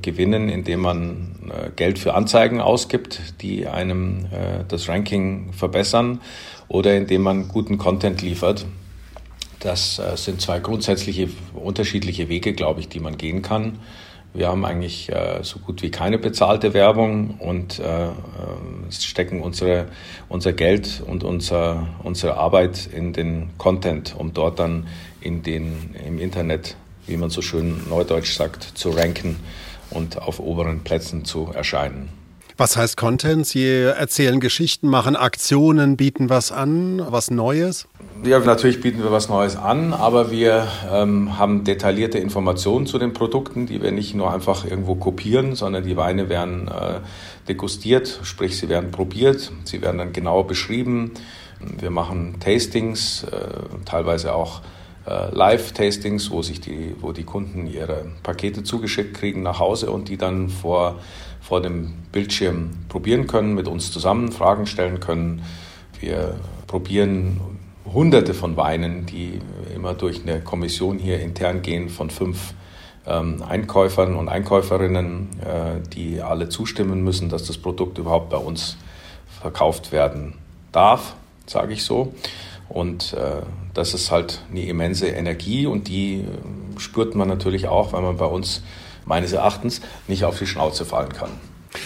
gewinnen, 0.00 0.48
indem 0.48 0.80
man 0.80 1.28
Geld 1.76 1.98
für 1.98 2.14
Anzeigen 2.14 2.60
ausgibt, 2.60 3.20
die 3.42 3.66
einem 3.66 4.26
das 4.68 4.88
Ranking 4.88 5.52
verbessern 5.52 6.20
oder 6.72 6.96
indem 6.96 7.22
man 7.22 7.48
guten 7.48 7.76
Content 7.76 8.22
liefert. 8.22 8.64
Das 9.60 9.98
äh, 9.98 10.16
sind 10.16 10.40
zwei 10.40 10.58
grundsätzliche 10.58 11.28
unterschiedliche 11.52 12.30
Wege, 12.30 12.54
glaube 12.54 12.80
ich, 12.80 12.88
die 12.88 12.98
man 12.98 13.18
gehen 13.18 13.42
kann. 13.42 13.78
Wir 14.32 14.48
haben 14.48 14.64
eigentlich 14.64 15.12
äh, 15.12 15.40
so 15.42 15.58
gut 15.58 15.82
wie 15.82 15.90
keine 15.90 16.18
bezahlte 16.18 16.72
Werbung 16.72 17.38
und 17.38 17.78
äh, 17.78 18.08
stecken 18.90 19.42
unsere, 19.42 19.88
unser 20.30 20.54
Geld 20.54 21.02
und 21.06 21.24
unser, 21.24 21.88
unsere 22.02 22.38
Arbeit 22.38 22.88
in 22.90 23.12
den 23.12 23.50
Content, 23.58 24.14
um 24.16 24.32
dort 24.32 24.58
dann 24.58 24.88
in 25.20 25.42
den, 25.42 25.94
im 26.06 26.18
Internet, 26.18 26.76
wie 27.06 27.18
man 27.18 27.28
so 27.28 27.42
schön 27.42 27.82
neudeutsch 27.90 28.32
sagt, 28.32 28.62
zu 28.62 28.88
ranken 28.88 29.36
und 29.90 30.22
auf 30.22 30.40
oberen 30.40 30.80
Plätzen 30.80 31.26
zu 31.26 31.50
erscheinen. 31.52 32.21
Was 32.56 32.76
heißt 32.76 32.96
Content? 32.96 33.46
Sie 33.46 33.66
erzählen 33.66 34.38
Geschichten, 34.38 34.88
machen 34.88 35.16
Aktionen, 35.16 35.96
bieten 35.96 36.28
was 36.28 36.52
an, 36.52 37.02
was 37.08 37.30
Neues? 37.30 37.88
Ja, 38.24 38.38
natürlich 38.40 38.80
bieten 38.80 39.02
wir 39.02 39.10
was 39.10 39.28
Neues 39.28 39.56
an, 39.56 39.94
aber 39.94 40.30
wir 40.30 40.68
ähm, 40.92 41.38
haben 41.38 41.64
detaillierte 41.64 42.18
Informationen 42.18 42.86
zu 42.86 42.98
den 42.98 43.14
Produkten, 43.14 43.66
die 43.66 43.82
wir 43.82 43.90
nicht 43.90 44.14
nur 44.14 44.32
einfach 44.32 44.64
irgendwo 44.64 44.94
kopieren, 44.94 45.54
sondern 45.54 45.84
die 45.84 45.96
Weine 45.96 46.28
werden 46.28 46.68
äh, 46.68 47.00
degustiert, 47.48 48.20
sprich 48.22 48.58
sie 48.58 48.68
werden 48.68 48.90
probiert, 48.90 49.50
sie 49.64 49.80
werden 49.80 49.98
dann 49.98 50.12
genau 50.12 50.44
beschrieben. 50.44 51.12
Wir 51.80 51.90
machen 51.90 52.36
Tastings, 52.38 53.24
äh, 53.24 53.84
teilweise 53.86 54.34
auch 54.34 54.60
äh, 55.06 55.34
Live-Tastings, 55.34 56.30
wo 56.30 56.42
sich 56.42 56.60
die, 56.60 56.94
wo 57.00 57.12
die 57.12 57.24
Kunden 57.24 57.66
ihre 57.66 58.06
Pakete 58.22 58.62
zugeschickt 58.62 59.14
kriegen 59.14 59.42
nach 59.42 59.58
Hause 59.58 59.90
und 59.90 60.08
die 60.08 60.16
dann 60.16 60.48
vor 60.48 61.00
vor 61.42 61.60
dem 61.60 61.92
Bildschirm 62.12 62.70
probieren 62.88 63.26
können, 63.26 63.54
mit 63.54 63.68
uns 63.68 63.90
zusammen 63.90 64.32
Fragen 64.32 64.66
stellen 64.66 65.00
können. 65.00 65.42
Wir 66.00 66.36
probieren 66.66 67.40
hunderte 67.92 68.32
von 68.32 68.56
Weinen, 68.56 69.06
die 69.06 69.40
immer 69.74 69.94
durch 69.94 70.22
eine 70.22 70.40
Kommission 70.40 70.98
hier 70.98 71.20
intern 71.20 71.62
gehen 71.62 71.88
von 71.88 72.10
fünf 72.10 72.54
ähm, 73.06 73.42
Einkäufern 73.46 74.14
und 74.14 74.28
Einkäuferinnen, 74.28 75.28
äh, 75.40 75.88
die 75.88 76.22
alle 76.22 76.48
zustimmen 76.48 77.02
müssen, 77.02 77.28
dass 77.28 77.44
das 77.44 77.58
Produkt 77.58 77.98
überhaupt 77.98 78.30
bei 78.30 78.36
uns 78.36 78.76
verkauft 79.40 79.90
werden 79.90 80.34
darf, 80.70 81.14
sage 81.46 81.72
ich 81.72 81.84
so. 81.84 82.14
Und 82.68 83.14
äh, 83.14 83.42
das 83.74 83.94
ist 83.94 84.10
halt 84.10 84.42
eine 84.50 84.64
immense 84.64 85.08
Energie 85.08 85.66
und 85.66 85.88
die 85.88 86.20
äh, 86.20 86.78
spürt 86.80 87.14
man 87.14 87.28
natürlich 87.28 87.68
auch, 87.68 87.92
wenn 87.92 88.02
man 88.02 88.16
bei 88.16 88.26
uns 88.26 88.62
meines 89.04 89.32
Erachtens 89.32 89.80
nicht 90.08 90.24
auf 90.24 90.38
die 90.38 90.46
Schnauze 90.46 90.84
fallen 90.84 91.12
kann. 91.12 91.30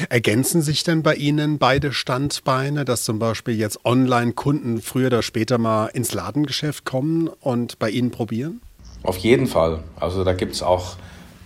Ergänzen 0.09 0.63
sich 0.63 0.83
denn 0.83 1.03
bei 1.03 1.15
Ihnen 1.15 1.59
beide 1.59 1.93
Standbeine, 1.93 2.85
dass 2.85 3.05
zum 3.05 3.19
Beispiel 3.19 3.55
jetzt 3.55 3.85
Online-Kunden 3.85 4.83
früher 4.83 5.07
oder 5.07 5.23
später 5.23 5.59
mal 5.59 5.87
ins 5.87 6.13
Ladengeschäft 6.13 6.85
kommen 6.85 7.29
und 7.29 7.79
bei 7.79 7.91
Ihnen 7.91 8.11
probieren? 8.11 8.61
Auf 9.03 9.19
jeden 9.19 9.47
Fall. 9.47 9.85
Also 9.99 10.25
da 10.25 10.33
gibt 10.33 10.55
es 10.55 10.63
auch 10.63 10.97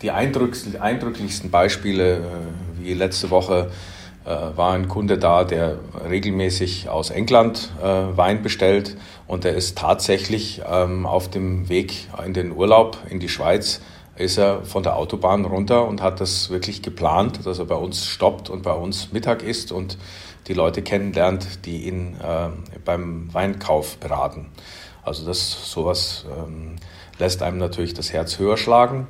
die 0.03 0.11
eindrücklichsten 0.11 1.51
Beispiele, 1.51 2.17
äh, 2.17 2.21
wie 2.81 2.95
letzte 2.95 3.31
Woche 3.31 3.71
äh, 4.25 4.29
war 4.29 4.73
ein 4.73 4.89
Kunde 4.89 5.19
da, 5.19 5.45
der 5.45 5.79
regelmäßig 6.09 6.89
aus 6.89 7.11
England 7.11 7.71
äh, 7.83 7.85
Wein 7.85 8.43
bestellt 8.43 8.97
und 9.27 9.45
der 9.45 9.55
ist 9.55 9.77
tatsächlich 9.79 10.63
ähm, 10.71 11.07
auf 11.07 11.31
dem 11.31 11.69
Weg 11.69 12.09
in 12.25 12.33
den 12.33 12.53
Urlaub 12.53 12.99
in 13.09 13.21
die 13.21 13.29
Schweiz 13.29 13.81
ist 14.21 14.39
er 14.39 14.65
von 14.65 14.83
der 14.83 14.97
Autobahn 14.97 15.45
runter 15.45 15.87
und 15.87 16.03
hat 16.03 16.21
das 16.21 16.51
wirklich 16.51 16.83
geplant, 16.83 17.45
dass 17.47 17.59
er 17.59 17.65
bei 17.65 17.75
uns 17.75 18.07
stoppt 18.07 18.51
und 18.51 18.63
bei 18.63 18.73
uns 18.73 19.13
Mittag 19.13 19.43
isst 19.43 19.73
und 19.73 19.99
die 20.47 20.55
Leute 20.55 20.83
kennenlernt, 20.83 21.67
die 21.67 21.87
ihn 21.89 22.17
äh, 22.23 22.49
beim 22.85 23.33
Weinkauf 23.33 23.97
beraten. 23.99 24.47
Also 25.03 25.27
das 25.27 25.71
sowas 25.71 26.25
ähm, 26.39 26.77
lässt 27.19 27.43
einem 27.43 27.59
natürlich 27.59 27.95
das 27.95 28.13
Herz 28.13 28.39
höher 28.39 28.57
schlagen. 28.57 29.07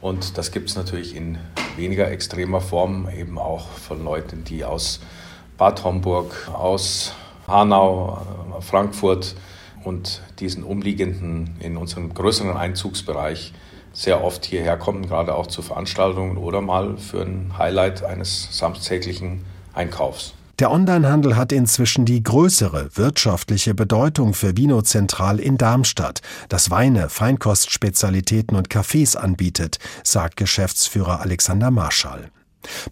Und 0.00 0.36
das 0.36 0.50
gibt 0.50 0.68
es 0.68 0.76
natürlich 0.76 1.14
in 1.14 1.38
weniger 1.76 2.10
extremer 2.10 2.60
Form 2.60 3.08
eben 3.16 3.38
auch 3.38 3.68
von 3.68 4.04
Leuten, 4.04 4.44
die 4.44 4.64
aus 4.64 5.00
Bad 5.56 5.84
Homburg, 5.84 6.50
aus 6.52 7.14
Hanau, 7.46 8.20
äh, 8.58 8.62
Frankfurt 8.62 9.36
und 9.84 10.22
diesen 10.40 10.64
umliegenden, 10.64 11.56
in 11.60 11.76
unserem 11.76 12.12
größeren 12.14 12.56
Einzugsbereich 12.56 13.52
sehr 13.92 14.24
oft 14.24 14.44
hierher 14.44 14.76
kommen, 14.76 15.06
gerade 15.06 15.34
auch 15.34 15.46
zu 15.46 15.62
Veranstaltungen 15.62 16.36
oder 16.36 16.60
mal 16.60 16.96
für 16.96 17.22
ein 17.22 17.52
Highlight 17.58 18.02
eines 18.04 18.48
samstäglichen 18.56 19.44
Einkaufs. 19.74 20.34
Der 20.58 20.70
Onlinehandel 20.70 21.36
hat 21.36 21.50
inzwischen 21.50 22.04
die 22.04 22.22
größere 22.22 22.90
wirtschaftliche 22.94 23.74
Bedeutung 23.74 24.34
für 24.34 24.56
Vino 24.56 24.82
Zentral 24.82 25.40
in 25.40 25.58
Darmstadt, 25.58 26.20
das 26.48 26.70
Weine, 26.70 27.08
Feinkostspezialitäten 27.08 28.56
und 28.56 28.68
Cafés 28.68 29.16
anbietet, 29.16 29.78
sagt 30.04 30.36
Geschäftsführer 30.36 31.20
Alexander 31.20 31.70
Marschall. 31.70 32.30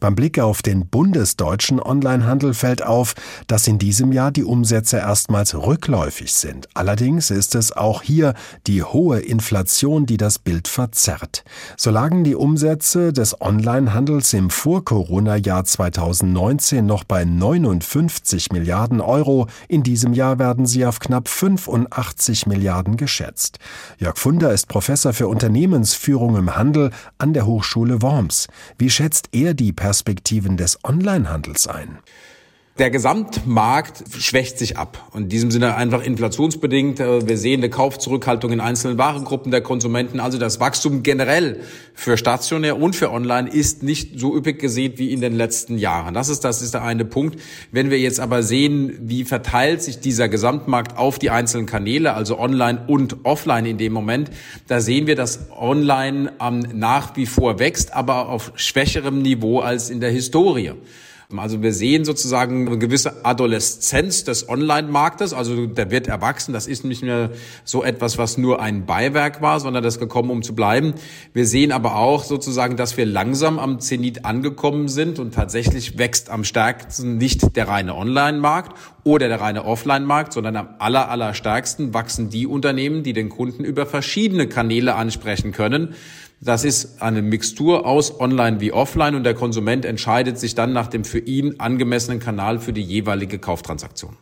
Beim 0.01 0.15
Blick 0.15 0.39
auf 0.39 0.63
den 0.63 0.89
bundesdeutschen 0.89 1.81
Onlinehandel 1.81 2.55
fällt 2.55 2.83
auf, 2.83 3.15
dass 3.47 3.67
in 3.67 3.79
diesem 3.79 4.13
Jahr 4.13 4.31
die 4.31 4.45
Umsätze 4.45 4.99
erstmals 4.99 5.55
rückläufig 5.55 6.33
sind. 6.33 6.69
Allerdings 6.75 7.31
ist 7.31 7.55
es 7.55 7.73
auch 7.73 8.03
hier 8.03 8.35
die 8.67 8.83
hohe 8.83 9.21
Inflation, 9.21 10.07
die 10.07 10.17
das 10.17 10.39
Bild 10.39 10.69
verzerrt. 10.69 11.45
So 11.77 11.91
lagen 11.91 12.25
die 12.25 12.35
Umsätze 12.35 13.13
des 13.13 13.41
Onlinehandels 13.41 14.33
im 14.33 14.51
Vor-Corona-Jahr 14.51 15.65
2019 15.65 16.85
noch 16.85 17.05
bei 17.05 17.25
59 17.25 18.53
Milliarden 18.53 19.01
Euro. 19.01 19.47
In 19.69 19.83
diesem 19.83 20.13
Jahr 20.13 20.39
werden 20.39 20.67
sie 20.67 20.87
auf 20.87 21.01
knapp 21.01 21.29
85 21.29 22.47
Milliarden 22.47 22.97
geschätzt. 22.97 23.59
Jörg 23.99 24.19
Funder 24.19 24.53
ist 24.53 24.69
Professor 24.69 25.13
für 25.13 25.29
Unternehmensführung 25.29 26.37
im 26.37 26.57
Handel 26.57 26.91
an 27.19 27.33
der 27.33 27.47
Hochschule 27.47 28.03
Worms. 28.03 28.49
Wie 28.79 28.91
schätzt 28.91 29.29
er 29.33 29.55
die 29.61 29.73
Perspektiven 29.75 30.57
des 30.57 30.79
Onlinehandels 30.83 31.67
ein? 31.67 31.99
Der 32.81 32.89
Gesamtmarkt 32.89 34.05
schwächt 34.19 34.59
sich 34.59 34.79
ab. 34.79 35.07
Und 35.13 35.25
in 35.25 35.29
diesem 35.29 35.51
Sinne 35.51 35.75
einfach 35.77 36.03
inflationsbedingt. 36.03 36.99
Äh, 36.99 37.29
wir 37.29 37.37
sehen 37.37 37.61
eine 37.61 37.69
Kaufzurückhaltung 37.69 38.53
in 38.53 38.61
einzelnen 38.61 38.97
Warengruppen 38.97 39.51
der 39.51 39.61
Konsumenten. 39.61 40.19
Also 40.19 40.39
das 40.39 40.61
Wachstum 40.61 41.03
generell 41.03 41.61
für 41.93 42.17
stationär 42.17 42.81
und 42.81 42.97
für 42.97 43.11
online 43.11 43.51
ist 43.51 43.83
nicht 43.83 44.19
so 44.19 44.35
üppig 44.35 44.59
gesät 44.59 44.99
wie 44.99 45.13
in 45.13 45.21
den 45.21 45.35
letzten 45.35 45.77
Jahren. 45.77 46.15
Das 46.15 46.31
ist, 46.31 46.43
das 46.43 46.63
ist 46.63 46.73
der 46.73 46.83
eine 46.83 47.05
Punkt. 47.05 47.39
Wenn 47.71 47.91
wir 47.91 47.99
jetzt 47.99 48.19
aber 48.19 48.43
sehen, 48.43 48.97
wie 49.03 49.25
verteilt 49.25 49.83
sich 49.83 50.01
dieser 50.01 50.31
Gesamtmarkt 50.31 50.97
auf 50.97 51.19
die 51.19 51.29
einzelnen 51.29 51.67
Kanäle, 51.67 52.15
also 52.15 52.39
online 52.39 52.85
und 52.87 53.27
offline 53.27 53.67
in 53.67 53.77
dem 53.77 53.93
Moment, 53.93 54.31
da 54.69 54.81
sehen 54.81 55.07
wir, 55.07 55.17
dass 55.17 55.51
online 55.51 56.33
ähm, 56.41 56.65
nach 56.73 57.15
wie 57.15 57.27
vor 57.27 57.59
wächst, 57.59 57.93
aber 57.93 58.31
auf 58.31 58.53
schwächerem 58.55 59.21
Niveau 59.21 59.59
als 59.59 59.91
in 59.91 60.01
der 60.01 60.11
Historie. 60.11 60.73
Also 61.39 61.63
wir 61.63 61.73
sehen 61.73 62.05
sozusagen 62.05 62.67
eine 62.67 62.79
gewisse 62.79 63.25
Adoleszenz 63.25 64.25
des 64.25 64.49
Online-Marktes. 64.49 65.33
Also 65.33 65.67
der 65.67 65.91
wird 65.91 66.09
erwachsen. 66.09 66.53
Das 66.53 66.67
ist 66.67 66.85
nicht 66.85 67.03
mehr 67.03 67.31
so 67.65 67.85
etwas, 67.85 68.19
was 68.19 68.37
nur 68.39 68.61
ein 68.61 68.87
Beiwerk 68.87 69.41
war, 69.41 69.61
sondern 69.61 69.83
das 69.83 69.99
gekommen, 69.99 70.31
um 70.31 70.43
zu 70.43 70.55
bleiben. 70.55 70.95
Wir 71.33 71.47
sehen 71.47 71.73
aber 71.73 71.97
auch 71.97 72.25
sozusagen, 72.25 72.77
dass 72.77 72.97
wir 72.97 73.07
langsam 73.07 73.59
am 73.59 73.81
Zenit 73.81 74.25
angekommen 74.25 74.89
sind 74.89 75.19
und 75.19 75.35
tatsächlich 75.35 75.99
wächst 75.99 76.31
am 76.31 76.45
stärksten 76.45 77.19
nicht 77.19 77.57
der 77.57 77.69
reine 77.69 77.95
Online-Markt 77.95 78.77
oder 79.05 79.29
der 79.29 79.41
reine 79.41 79.65
Offline-Markt, 79.65 80.33
sondern 80.33 80.57
am 80.57 80.69
aller, 80.79 81.11
aller 81.11 81.35
stärksten 81.35 81.95
wachsen 81.95 82.31
die 82.31 82.47
Unternehmen, 82.47 83.03
die 83.03 83.13
den 83.13 83.29
Kunden 83.29 83.65
über 83.65 83.87
verschiedene 83.87 84.49
Kanäle 84.49 84.95
ansprechen 84.95 85.53
können. 85.53 85.95
Das 86.43 86.65
ist 86.65 87.03
eine 87.03 87.21
Mixtur 87.21 87.85
aus 87.85 88.19
Online 88.19 88.61
wie 88.61 88.73
Offline 88.73 89.15
und 89.15 89.25
der 89.25 89.35
Konsument 89.35 89.85
entscheidet 89.85 90.39
sich 90.39 90.55
dann 90.55 90.73
nach 90.73 90.87
dem 90.87 91.05
für 91.05 91.19
ihn 91.19 91.61
angemessenen 91.61 92.19
Kanal 92.19 92.59
für 92.59 92.73
die 92.73 92.83
jeweilige 92.83 93.39
Kauftransaktion. 93.39 94.17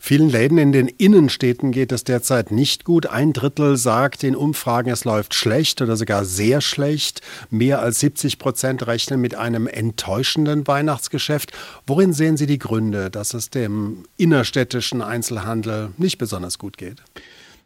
Vielen 0.00 0.28
Läden 0.28 0.58
in 0.58 0.72
den 0.72 0.88
Innenstädten 0.88 1.70
geht 1.70 1.92
es 1.92 2.02
derzeit 2.02 2.50
nicht 2.50 2.84
gut. 2.84 3.06
Ein 3.06 3.32
Drittel 3.32 3.76
sagt 3.76 4.24
in 4.24 4.34
Umfragen, 4.34 4.90
es 4.90 5.04
läuft 5.04 5.34
schlecht 5.34 5.80
oder 5.80 5.96
sogar 5.96 6.24
sehr 6.24 6.60
schlecht. 6.60 7.20
Mehr 7.48 7.80
als 7.80 8.00
70 8.00 8.40
Prozent 8.40 8.86
rechnen 8.88 9.20
mit 9.20 9.36
einem 9.36 9.68
enttäuschenden 9.68 10.66
Weihnachtsgeschäft. 10.66 11.52
Worin 11.86 12.12
sehen 12.12 12.36
Sie 12.36 12.46
die 12.46 12.58
Gründe, 12.58 13.08
dass 13.08 13.34
es 13.34 13.50
dem 13.50 14.04
innerstädtischen 14.16 15.00
Einzelhandel 15.00 15.92
nicht 15.96 16.18
besonders 16.18 16.58
gut 16.58 16.76
geht? 16.76 17.02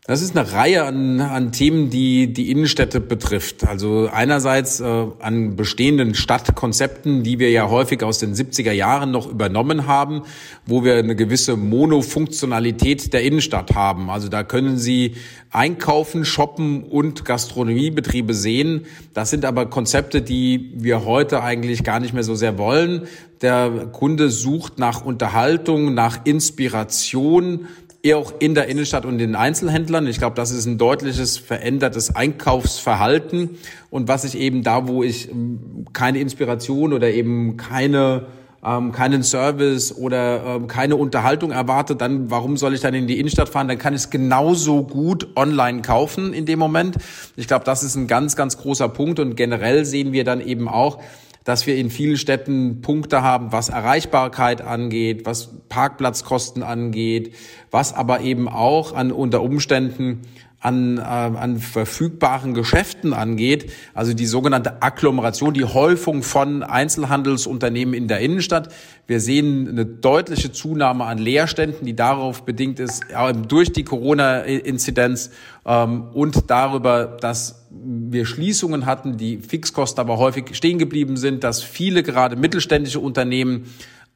Das 0.09 0.23
ist 0.23 0.37
eine 0.37 0.53
Reihe 0.53 0.85
an, 0.85 1.21
an 1.21 1.51
Themen, 1.51 1.91
die 1.91 2.33
die 2.33 2.53
Innenstädte 2.53 3.01
betrifft. 3.01 3.67
Also 3.67 4.09
einerseits 4.13 4.79
äh, 4.79 4.85
an 4.85 5.57
bestehenden 5.57 6.15
Stadtkonzepten, 6.15 7.25
die 7.25 7.41
wir 7.41 7.51
ja 7.51 7.69
häufig 7.69 8.05
aus 8.05 8.21
den 8.21 8.33
70er 8.33 8.71
Jahren 8.71 9.11
noch 9.11 9.29
übernommen 9.29 9.89
haben, 9.89 10.23
wo 10.65 10.85
wir 10.85 10.95
eine 10.95 11.17
gewisse 11.17 11.57
Monofunktionalität 11.57 13.13
der 13.15 13.25
Innenstadt 13.25 13.75
haben. 13.75 14.09
Also 14.09 14.29
da 14.29 14.45
können 14.45 14.79
Sie 14.79 15.17
einkaufen, 15.51 16.25
shoppen 16.25 16.85
und 16.85 17.25
Gastronomiebetriebe 17.25 18.33
sehen. 18.33 18.87
Das 19.13 19.31
sind 19.31 19.45
aber 19.45 19.67
Konzepte, 19.67 20.23
die 20.23 20.71
wir 20.77 21.05
heute 21.05 21.43
eigentlich 21.43 21.83
gar 21.83 21.99
nicht 21.99 22.15
mehr 22.15 22.23
so 22.23 22.37
sehr 22.37 22.59
wollen. 22.59 23.09
Der 23.43 23.89
Kunde 23.91 24.31
sucht 24.31 24.79
nach 24.79 25.05
Unterhaltung, 25.05 25.95
nach 25.95 26.21
Inspiration, 26.25 27.67
eher 28.07 28.19
auch 28.19 28.35
in 28.39 28.55
der 28.55 28.69
Innenstadt 28.69 29.05
und 29.05 29.19
den 29.19 29.35
Einzelhändlern. 29.35 30.07
Ich 30.07 30.19
glaube, 30.19 30.37
das 30.37 30.53
ist 30.53 30.67
ein 30.67 30.79
deutliches 30.79 31.39
verändertes 31.39 32.15
Einkaufsverhalten 32.15 33.51
und 33.91 34.09
was 34.09 34.25
ich 34.25 34.39
eben 34.39 34.63
da, 34.63 34.87
wo 34.89 35.03
ich 35.03 35.31
ähm, 35.31 35.87
keine 35.93 36.21
Inspiration 36.21 36.93
oder 36.93 37.11
eben 37.11 37.57
keine 37.57 38.27
ähm, 38.65 38.91
keinen 38.93 39.23
Service 39.23 39.97
oder 39.97 40.57
ähm, 40.57 40.67
keine 40.67 40.97
Unterhaltung 40.97 41.53
erwarte, 41.53 41.95
dann 41.95 42.31
warum 42.31 42.57
soll 42.57 42.75
ich 42.75 42.81
dann 42.81 42.95
in 42.95 43.07
die 43.07 43.19
Innenstadt 43.19 43.49
fahren? 43.49 43.69
Dann 43.69 43.79
kann 43.79 43.95
ich 43.95 44.03
es 44.03 44.11
genauso 44.11 44.83
gut 44.83 45.29
online 45.37 45.83
kaufen 45.83 46.33
in 46.33 46.47
dem 46.47 46.59
Moment. 46.59 46.97
Ich 47.37 47.47
glaube, 47.47 47.65
das 47.65 47.83
ist 47.83 47.95
ein 47.95 48.07
ganz, 48.07 48.35
ganz 48.35 48.59
großer 48.59 48.89
Punkt 48.89 49.21
und 49.21 49.37
generell 49.37 49.85
sehen 49.85 50.13
wir 50.13 50.25
dann 50.25 50.41
eben 50.41 50.69
auch, 50.69 50.99
dass 51.47 51.65
wir 51.69 51.77
in 51.77 51.91
vielen 51.91 52.17
Städten 52.17 52.83
Punkte 52.83 53.23
haben, 53.23 53.53
was 53.53 53.69
Erreichbarkeit 53.69 54.61
angeht, 54.61 55.27
was 55.27 55.51
Parkplatzkosten 55.69 56.65
angeht, 56.65 57.35
was 57.71 57.95
aber 57.95 58.21
eben 58.21 58.49
auch 58.49 58.93
an 58.93 59.13
unter 59.13 59.43
Umständen 59.43 60.23
an, 60.61 60.99
äh, 60.99 61.01
an 61.03 61.59
verfügbaren 61.59 62.55
Geschäften 62.55 63.13
angeht, 63.13 63.71
also 63.95 64.15
die 64.15 64.27
sogenannte 64.27 64.83
Agglomeration, 64.83 65.55
die 65.55 65.65
Häufung 65.65 66.23
von 66.23 66.63
Einzelhandelsunternehmen 66.63 67.95
in 67.95 68.09
der 68.09 68.21
Innenstadt. 68.21 68.73
Wir 69.07 69.21
sehen 69.21 69.69
eine 69.69 69.87
deutliche 69.87 70.53
Zunahme 70.53 71.05
an 71.05 71.19
Leerständen, 71.19 71.87
die 71.87 71.95
darauf 71.95 72.45
bedingt 72.45 72.81
ist, 72.81 73.05
äh, 73.11 73.33
durch 73.33 73.73
die 73.73 73.85
Corona-Inzidenz 73.85 75.31
ähm, 75.67 76.05
und 76.15 76.51
darüber, 76.51 77.05
dass 77.21 77.67
wir 77.71 78.25
Schließungen 78.25 78.87
hatten, 78.87 79.17
die 79.19 79.39
Fixkosten 79.39 80.01
aber 80.01 80.19
häufig 80.19 80.57
stehen 80.57 80.79
geblieben 80.79 81.17
sind, 81.17 81.45
dass 81.45 81.63
viele 81.63 82.03
gerade 82.03 82.37
mittelständische 82.37 83.01
Unternehmen 83.01 83.67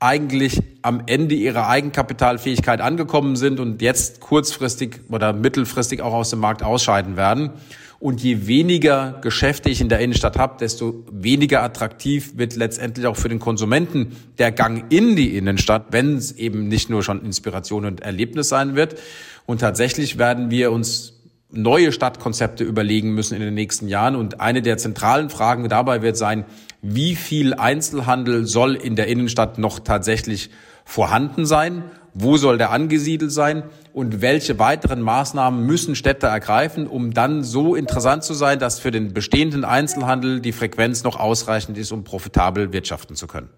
eigentlich 0.01 0.63
am 0.81 1.03
Ende 1.07 1.35
ihrer 1.35 1.69
Eigenkapitalfähigkeit 1.69 2.81
angekommen 2.81 3.37
sind 3.37 3.61
und 3.61 3.83
jetzt 3.83 4.21
kurzfristig 4.21 5.01
oder 5.11 5.35
mittelfristig 5.35 6.01
auch 6.01 6.15
aus 6.15 6.31
dem 6.31 6.41
Markt 6.41 6.63
ausscheiden 6.63 7.17
werden. 7.17 7.51
Und 7.99 8.23
je 8.23 8.47
weniger 8.47 9.19
Geschäfte 9.21 9.69
ich 9.69 9.83
in 9.83 9.91
der 9.91 10.01
Innenstadt 10.01 10.39
habe, 10.39 10.57
desto 10.59 11.05
weniger 11.13 11.63
attraktiv 11.63 12.39
wird 12.39 12.57
letztendlich 12.57 13.07
auch 13.07 13.17
für 13.17 13.29
den 13.29 13.41
Konsumenten 13.41 14.17
der 14.39 14.53
Gang 14.53 14.91
in 14.91 15.17
die 15.17 15.37
Innenstadt, 15.37 15.89
wenn 15.91 16.17
es 16.17 16.33
eben 16.33 16.67
nicht 16.67 16.89
nur 16.89 17.03
schon 17.03 17.23
Inspiration 17.23 17.85
und 17.85 18.01
Erlebnis 18.01 18.49
sein 18.49 18.75
wird. 18.75 18.99
Und 19.45 19.61
tatsächlich 19.61 20.17
werden 20.17 20.51
wir 20.51 20.73
uns 20.73 21.20
neue 21.53 21.93
Stadtkonzepte 21.93 22.65
überlegen 22.65 23.15
müssen 23.15 23.35
in 23.35 23.41
den 23.41 23.55
nächsten 23.55 23.89
Jahren. 23.89 24.17
Und 24.17 24.41
eine 24.41 24.63
der 24.63 24.79
zentralen 24.79 25.31
Fragen 25.31 25.69
dabei 25.69 26.03
wird 26.03 26.17
sein, 26.17 26.45
wie 26.83 27.15
viel 27.15 27.55
Einzelhandel 27.55 28.47
soll 28.47 28.75
in 28.75 28.97
der 28.97 29.09
Innenstadt 29.09 29.59
noch 29.59 29.81
tatsächlich 29.81 30.51
vorhanden 30.85 31.47
sein? 31.47 31.85
Wo 32.15 32.37
soll 32.37 32.59
der 32.59 32.71
angesiedelt 32.71 33.31
sein? 33.31 33.63
Und 33.93 34.21
welche 34.21 34.59
weiteren 34.59 35.01
Maßnahmen 35.01 35.65
müssen 35.65 35.95
Städte 35.95 36.27
ergreifen, 36.27 36.87
um 36.87 37.13
dann 37.13 37.45
so 37.45 37.75
interessant 37.75 38.25
zu 38.25 38.35
sein, 38.35 38.59
dass 38.59 38.81
für 38.81 38.91
den 38.91 39.13
bestehenden 39.13 39.65
Einzelhandel 39.65 40.41
die 40.41 40.53
Frequenz 40.53 41.05
noch 41.05 41.19
ausreichend 41.19 41.79
ist, 41.79 41.93
um 41.93 42.03
profitabel 42.05 42.73
wirtschaften 42.73 43.15
zu 43.15 43.27
können? 43.27 43.49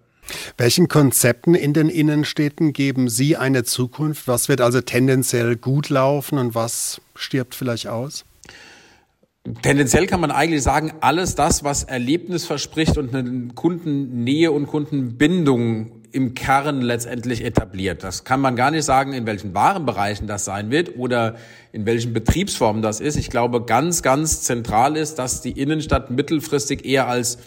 Welchen 0.57 0.87
Konzepten 0.87 1.55
in 1.55 1.73
den 1.73 1.89
Innenstädten 1.89 2.73
geben 2.73 3.09
Sie 3.09 3.35
eine 3.35 3.63
Zukunft? 3.63 4.27
Was 4.27 4.49
wird 4.49 4.61
also 4.61 4.81
tendenziell 4.81 5.55
gut 5.55 5.89
laufen 5.89 6.37
und 6.37 6.55
was 6.55 7.01
stirbt 7.23 7.55
vielleicht 7.55 7.87
aus? 7.87 8.25
Tendenziell 9.61 10.07
kann 10.07 10.21
man 10.21 10.31
eigentlich 10.31 10.63
sagen, 10.63 10.93
alles 11.01 11.35
das, 11.35 11.63
was 11.63 11.83
Erlebnis 11.83 12.45
verspricht 12.45 12.97
und 12.97 13.13
eine 13.13 13.49
Kundennähe 13.53 14.51
und 14.51 14.67
Kundenbindung 14.67 16.03
im 16.13 16.33
Kern 16.33 16.81
letztendlich 16.81 17.43
etabliert. 17.43 18.03
Das 18.03 18.23
kann 18.23 18.39
man 18.39 18.55
gar 18.55 18.71
nicht 18.71 18.85
sagen, 18.85 19.13
in 19.13 19.25
welchen 19.25 19.53
Warenbereichen 19.53 20.27
das 20.27 20.45
sein 20.45 20.69
wird 20.69 20.95
oder 20.95 21.35
in 21.73 21.85
welchen 21.85 22.13
Betriebsformen 22.13 22.81
das 22.81 23.01
ist. 23.01 23.17
Ich 23.17 23.29
glaube, 23.29 23.65
ganz, 23.65 24.01
ganz 24.01 24.43
zentral 24.43 24.95
ist, 24.95 25.15
dass 25.15 25.41
die 25.41 25.51
Innenstadt 25.51 26.09
mittelfristig 26.09 26.85
eher 26.85 27.07
als 27.07 27.39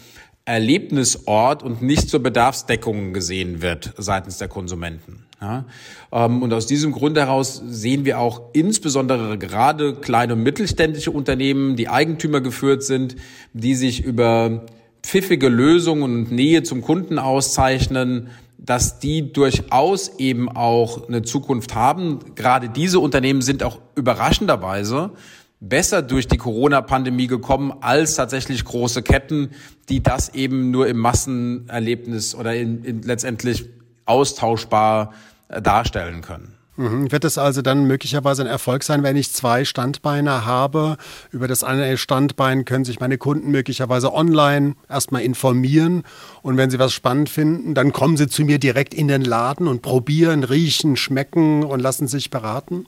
Erlebnisort 0.45 1.63
und 1.63 1.81
nicht 1.81 2.09
zur 2.09 2.21
Bedarfsdeckung 2.21 3.13
gesehen 3.13 3.61
wird 3.61 3.93
seitens 3.97 4.37
der 4.37 4.49
Konsumenten. 4.49 5.26
Ja, 5.39 5.65
ähm, 6.11 6.41
und 6.41 6.51
aus 6.51 6.65
diesem 6.65 6.91
Grund 6.91 7.15
heraus 7.15 7.61
sehen 7.67 8.05
wir 8.05 8.19
auch 8.19 8.41
insbesondere 8.53 9.37
gerade 9.37 9.93
kleine 9.93 10.33
und 10.33 10.41
mittelständische 10.41 11.11
Unternehmen, 11.11 11.75
die 11.75 11.89
Eigentümer 11.89 12.41
geführt 12.41 12.81
sind, 12.81 13.15
die 13.53 13.75
sich 13.75 14.03
über 14.03 14.65
pfiffige 15.03 15.47
Lösungen 15.47 16.03
und 16.03 16.31
Nähe 16.31 16.63
zum 16.63 16.81
Kunden 16.81 17.19
auszeichnen, 17.19 18.29
dass 18.57 18.99
die 18.99 19.31
durchaus 19.31 20.17
eben 20.17 20.49
auch 20.49 21.07
eine 21.07 21.21
Zukunft 21.21 21.75
haben. 21.75 22.19
Gerade 22.33 22.69
diese 22.69 22.99
Unternehmen 22.99 23.43
sind 23.43 23.61
auch 23.61 23.79
überraschenderweise 23.95 25.11
besser 25.59 26.01
durch 26.01 26.27
die 26.27 26.37
Corona-Pandemie 26.37 27.27
gekommen 27.27 27.73
als 27.81 28.15
tatsächlich 28.15 28.65
große 28.65 29.03
Ketten, 29.03 29.51
die 29.89 30.01
das 30.01 30.33
eben 30.33 30.71
nur 30.71 30.87
im 30.87 30.97
Massenerlebnis 30.97 32.35
oder 32.35 32.55
in, 32.55 32.83
in 32.83 33.01
letztendlich 33.03 33.65
austauschbar 34.07 35.13
äh, 35.49 35.61
darstellen 35.61 36.21
können. 36.21 36.56
Mhm. 36.77 37.11
Wird 37.11 37.25
es 37.25 37.37
also 37.37 37.61
dann 37.63 37.85
möglicherweise 37.85 38.43
ein 38.43 38.47
Erfolg 38.47 38.83
sein, 38.83 39.01
wenn 39.03 39.17
ich 39.17 39.31
zwei 39.33 39.65
Standbeine 39.65 40.45
habe? 40.45 40.97
Über 41.31 41.47
das 41.47 41.63
eine 41.63 41.97
Standbein 41.97 42.65
können 42.65 42.85
sich 42.85 42.99
meine 42.99 43.17
Kunden 43.17 43.49
möglicherweise 43.51 44.13
online 44.13 44.75
erstmal 44.87 45.23
informieren. 45.23 46.03
Und 46.43 46.55
wenn 46.57 46.69
sie 46.69 46.77
was 46.77 46.93
spannend 46.93 47.29
finden, 47.29 47.73
dann 47.73 47.91
kommen 47.91 48.15
sie 48.15 48.27
zu 48.27 48.43
mir 48.43 48.59
direkt 48.59 48.93
in 48.93 49.07
den 49.07 49.23
Laden 49.23 49.67
und 49.67 49.81
probieren, 49.81 50.43
riechen, 50.43 50.95
schmecken 50.95 51.63
und 51.63 51.79
lassen 51.79 52.07
sich 52.07 52.29
beraten? 52.29 52.85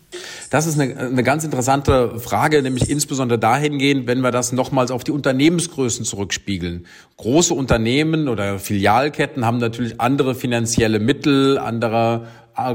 Das 0.52 0.67
ist 0.67 0.80
eine, 0.80 0.95
eine 0.95 1.23
ganz 1.23 1.43
interessante 1.43 2.19
Frage, 2.19 2.62
nämlich 2.62 2.89
insbesondere 2.89 3.39
dahingehend, 3.39 4.06
wenn 4.06 4.21
wir 4.21 4.32
das 4.32 4.52
nochmals 4.52 4.91
auf 4.91 5.04
die 5.04 5.12
Unternehmensgrößen 5.12 6.06
zurückspiegeln. 6.06 6.86
Große 7.17 7.54
Unternehmen 7.54 8.28
oder 8.28 8.60
Filialketten 8.60 9.45
haben 9.45 9.58
natürlich 9.58 9.99
andere 9.99 10.36
finanzielle 10.36 10.99
Mittel, 10.99 11.58
andere 11.58 12.28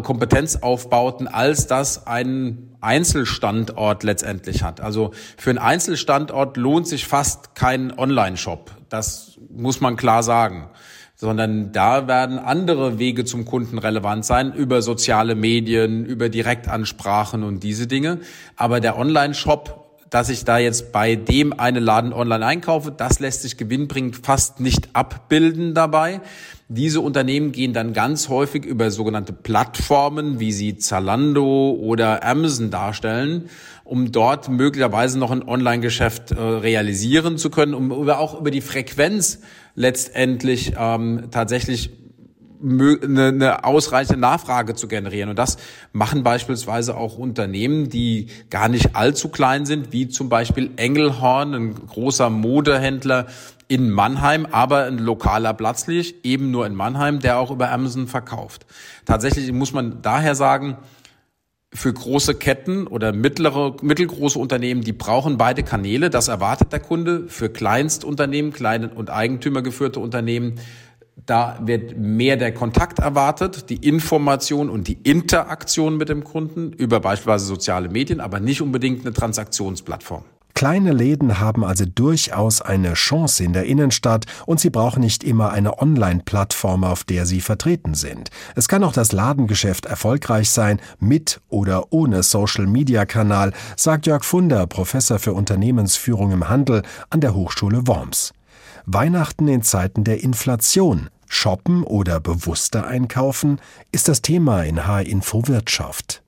Kompetenzaufbauten, 0.03 1.29
als 1.29 1.67
das 1.67 2.07
ein 2.07 2.77
Einzelstandort 2.81 4.03
letztendlich 4.03 4.63
hat. 4.63 4.81
Also 4.81 5.13
für 5.37 5.51
einen 5.51 5.59
Einzelstandort 5.59 6.57
lohnt 6.57 6.87
sich 6.87 7.07
fast 7.07 7.55
kein 7.55 7.97
Online-Shop. 7.99 8.71
Das 8.89 9.39
muss 9.51 9.81
man 9.81 9.97
klar 9.97 10.23
sagen. 10.23 10.69
Sondern 11.17 11.73
da 11.73 12.09
werden 12.09 12.39
andere 12.39 12.99
Wege 12.99 13.25
zum 13.25 13.45
Kunden 13.45 13.79
relevant 13.79 14.25
sein, 14.25 14.53
über 14.53 14.83
soziale 14.83 15.35
Medien, 15.37 16.05
über 16.05 16.29
Direktansprachen 16.29 17.45
und 17.45 17.63
diese 17.63 17.87
Dinge. 17.87 18.19
Aber 18.57 18.81
der 18.81 18.99
Online-Shop 18.99 19.84
dass 20.15 20.29
ich 20.29 20.45
da 20.45 20.59
jetzt 20.59 20.93
bei 20.93 21.17
dem 21.17 21.59
einen 21.59 21.83
Laden 21.83 22.13
online 22.13 22.47
einkaufe, 22.47 22.93
das 22.97 23.19
lässt 23.19 23.43
sich 23.43 23.57
gewinnbringend 23.57 24.15
fast 24.15 24.61
nicht 24.61 24.91
abbilden 24.93 25.75
dabei. 25.75 26.21
Diese 26.69 27.01
Unternehmen 27.01 27.51
gehen 27.51 27.73
dann 27.73 27.93
ganz 27.95 28.29
häufig 28.29 28.65
über 28.65 28.93
sogenannte 28.93 29.33
Plattformen, 29.33 30.39
wie 30.39 30.53
sie 30.53 30.77
Zalando 30.77 31.73
oder 31.73 32.25
Amazon 32.25 32.71
darstellen, 32.71 33.51
um 33.83 34.13
dort 34.13 34.49
möglicherweise 34.49 35.19
noch 35.19 35.33
ein 35.33 35.43
Online-Geschäft 35.43 36.31
äh, 36.31 36.41
realisieren 36.41 37.37
zu 37.37 37.51
können, 37.51 37.75
um 37.75 37.91
über, 37.91 38.21
auch 38.21 38.39
über 38.39 38.53
die 38.53 38.61
Frequenz 38.61 39.41
letztendlich 39.75 40.75
ähm, 40.79 41.25
tatsächlich 41.33 41.91
eine, 42.65 43.29
eine 43.29 43.65
ausreichende 43.65 44.21
Nachfrage 44.21 44.75
zu 44.75 44.89
generieren. 44.89 45.31
Und 45.31 45.39
das 45.39 45.59
machen 45.93 46.23
beispielsweise 46.23 46.97
auch 46.97 47.19
Unternehmen, 47.19 47.91
die 47.91 48.29
gar 48.51 48.69
nicht 48.69 48.97
allzu 48.97 49.29
klein 49.29 49.67
sind, 49.67 49.93
wie 49.93 50.09
zum 50.09 50.29
Beispiel 50.29 50.71
Engelhorn, 50.77 51.55
ein 51.55 51.75
großer 51.75 52.31
Modehändler 52.31 53.27
in 53.69 53.91
Mannheim, 53.91 54.47
aber 54.51 54.85
ein 54.85 54.99
lokaler 54.99 55.55
Platzlich, 55.55 56.25
eben 56.25 56.51
nur 56.51 56.67
in 56.67 56.75
Mannheim, 56.75 57.21
der 57.21 57.39
auch 57.39 57.51
über 57.51 57.71
Amazon 57.71 58.07
verkauft. 58.07 58.67
Tatsächlich 59.05 59.51
muss 59.53 59.73
man 59.73 60.03
daher 60.03 60.35
sagen, 60.35 60.77
für 61.75 61.93
große 61.93 62.37
Ketten 62.37 62.87
oder 62.87 63.13
mittlere, 63.13 63.75
mittelgroße 63.83 64.39
Unternehmen, 64.39 64.83
die 64.83 64.93
brauchen 64.93 65.39
beide 65.39 65.65
Kanäle. 65.65 66.09
Das 66.09 66.29
erwartet 66.29 66.73
der 66.73 66.79
Kunde. 66.79 67.25
Für 67.27 67.49
Kleinstunternehmen, 67.49 68.53
kleine 68.53 68.91
und 68.91 69.11
eigentümergeführte 69.11 69.99
Unternehmen 69.99 70.61
da 71.17 71.59
wird 71.63 71.97
mehr 71.97 72.37
der 72.37 72.53
Kontakt 72.53 72.99
erwartet, 72.99 73.71
die 73.71 73.77
Information 73.77 74.69
und 74.69 74.89
die 74.89 74.99
Interaktion 75.05 75.97
mit 75.97 76.09
dem 76.09 76.25
Kunden 76.25 76.73
über 76.73 77.01
beispielsweise 77.01 77.47
soziale 77.47 77.89
Medien, 77.89 78.21
aber 78.21 78.41
nicht 78.41 78.61
unbedingt 78.61 79.03
eine 79.03 79.15
Transaktionsplattform. 79.15 80.25
Kleine 80.55 80.93
Läden 80.93 81.41
haben 81.41 81.65
also 81.65 81.85
durchaus 81.85 82.63
eine 82.63 82.95
Chance 82.95 83.43
in 83.43 83.53
der 83.53 83.65
Innenstadt 83.65 84.27
und 84.47 84.61
sie 84.61 84.71
brauchen 84.71 85.01
nicht 85.01 85.25
immer 85.25 85.51
eine 85.51 85.81
Online-Plattform, 85.81 86.85
auf 86.85 87.03
der 87.03 87.27
sie 87.27 87.41
vertreten 87.41 87.95
sind. 87.95 88.31
Es 88.55 88.69
kann 88.69 88.85
auch 88.85 88.93
das 88.93 89.11
Ladengeschäft 89.11 89.85
erfolgreich 89.87 90.51
sein, 90.51 90.81
mit 91.01 91.41
oder 91.49 91.93
ohne 91.93 92.23
Social-Media-Kanal, 92.23 93.53
sagt 93.77 94.07
Jörg 94.07 94.25
Funder, 94.25 94.69
Professor 94.69 95.19
für 95.19 95.33
Unternehmensführung 95.33 96.31
im 96.31 96.49
Handel 96.49 96.83
an 97.11 97.21
der 97.21 97.35
Hochschule 97.35 97.89
Worms. 97.89 98.33
Weihnachten 98.87 99.49
in 99.49 99.63
Zeiten 99.63 100.05
der 100.05 100.23
Inflation. 100.23 101.09
Shoppen 101.27 101.85
oder 101.85 102.21
bewusster 102.21 102.87
einkaufen 102.87 103.61
ist 103.93 104.09
das 104.09 104.23
Thema 104.23 104.63
in 104.63 104.87
H-Info 104.87 105.49
Wirtschaft. 105.49 106.24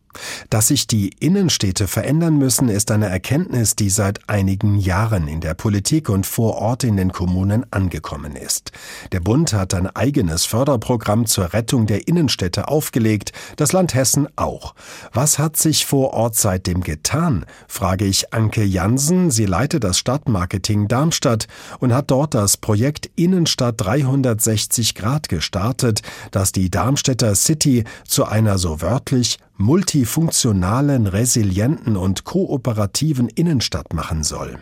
Dass 0.51 0.69
sich 0.69 0.87
die 0.87 1.11
Innenstädte 1.21 1.87
verändern 1.87 2.39
müssen, 2.39 2.69
ist 2.69 2.91
eine 2.91 3.09
Erkenntnis, 3.09 3.77
die 3.77 3.91
seit 3.91 4.29
einigen 4.29 4.79
Jahren 4.79 5.29
in 5.29 5.41
der 5.41 5.55
Politik 5.55 6.09
und 6.09 6.27
vor 6.27 6.57
Ort 6.57 6.85
in 6.85 6.97
den 6.97 7.13
Kommunen 7.13 7.65
angekommen 7.71 8.37
ist. 8.37 8.73
Der 9.13 9.21
Bund 9.21 9.53
hat 9.53 9.75
ein 9.75 9.89
eigenes 9.95 10.45
Förderprogramm 10.45 11.27
zur 11.27 11.53
Rettung 11.53 11.87
der 11.87 12.09
Innenstädte 12.09 12.69
aufgelegt, 12.69 13.33
das 13.57 13.73
Land 13.73 13.95
Hessen 13.95 14.29
auch. 14.37 14.75
Was 15.13 15.39
hat 15.39 15.57
sich 15.57 15.87
vor 15.87 16.13
Ort 16.13 16.37
seitdem 16.37 16.83
getan? 16.83 17.47
frage 17.69 18.05
ich 18.05 18.33
Anke 18.33 18.65
Jansen. 18.65 19.31
Sie 19.31 19.47
leitet 19.47 19.85
das 19.85 19.99
Stadtmarketing 19.99 20.89
Darmstadt 20.89 21.47
und 21.79 21.93
hat 21.93 22.11
dort 22.11 22.35
das 22.35 22.57
Projekt 22.57 23.11
Innenstadt 23.17 23.75
360 23.79 24.95
Grad 24.95 25.29
gestartet, 25.29 26.03
das 26.31 26.53
die 26.53 26.71
Darmstädter 26.71 27.35
City 27.35 27.85
zu 28.07 28.25
einer 28.25 28.59
so 28.59 28.81
wörtlich 28.81 29.39
multifunktionalen, 29.59 31.07
resilienten 31.07 31.97
und 31.97 32.25
kooperativen 32.25 33.29
Innenstadt 33.29 33.93
machen 33.93 34.23
soll. 34.23 34.59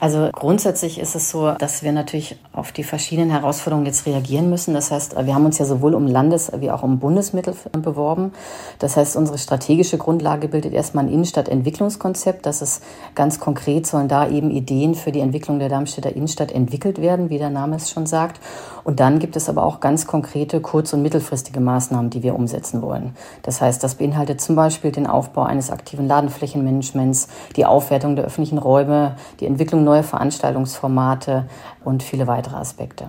Also 0.00 0.28
grundsätzlich 0.32 0.98
ist 0.98 1.14
es 1.14 1.30
so, 1.30 1.52
dass 1.52 1.82
wir 1.82 1.92
natürlich 1.92 2.36
auf 2.52 2.72
die 2.72 2.82
verschiedenen 2.82 3.30
Herausforderungen 3.30 3.86
jetzt 3.86 4.06
reagieren 4.06 4.50
müssen. 4.50 4.74
Das 4.74 4.90
heißt, 4.90 5.16
wir 5.24 5.34
haben 5.34 5.46
uns 5.46 5.58
ja 5.58 5.64
sowohl 5.64 5.94
um 5.94 6.06
Landes- 6.06 6.52
wie 6.58 6.70
auch 6.70 6.82
um 6.82 6.98
Bundesmittel 6.98 7.54
beworben. 7.72 8.32
Das 8.80 8.96
heißt, 8.96 9.16
unsere 9.16 9.38
strategische 9.38 9.96
Grundlage 9.96 10.48
bildet 10.48 10.74
erstmal 10.74 11.04
ein 11.04 11.12
Innenstadtentwicklungskonzept. 11.12 12.44
Das 12.44 12.60
ist 12.60 12.82
ganz 13.14 13.38
konkret, 13.38 13.86
sollen 13.86 14.08
da 14.08 14.28
eben 14.28 14.50
Ideen 14.50 14.94
für 14.94 15.12
die 15.12 15.20
Entwicklung 15.20 15.58
der 15.58 15.68
Darmstädter 15.68 16.14
Innenstadt 16.14 16.52
entwickelt 16.52 17.00
werden, 17.00 17.30
wie 17.30 17.38
der 17.38 17.50
Name 17.50 17.76
es 17.76 17.90
schon 17.90 18.06
sagt. 18.06 18.40
Und 18.82 19.00
dann 19.00 19.18
gibt 19.20 19.36
es 19.36 19.48
aber 19.48 19.64
auch 19.64 19.80
ganz 19.80 20.06
konkrete 20.06 20.60
kurz- 20.60 20.92
und 20.92 21.02
mittelfristige 21.02 21.60
Maßnahmen, 21.60 22.10
die 22.10 22.22
wir 22.22 22.34
umsetzen 22.34 22.82
wollen. 22.82 23.16
Das 23.42 23.60
heißt, 23.60 23.82
das 23.82 23.94
beinhaltet 23.94 24.40
zum 24.40 24.56
Beispiel 24.56 24.92
den 24.92 25.06
Aufbau 25.06 25.44
eines 25.44 25.70
aktiven 25.70 26.06
Ladenflächenmanagements, 26.06 27.28
die 27.56 27.64
Aufwertung 27.64 28.16
der 28.16 28.26
öffentlichen 28.26 28.58
Räume, 28.58 29.16
die 29.40 29.46
Entwicklung 29.46 29.83
neue 29.84 30.02
Veranstaltungsformate 30.02 31.46
und 31.84 32.02
viele 32.02 32.26
weitere 32.26 32.56
Aspekte. 32.56 33.08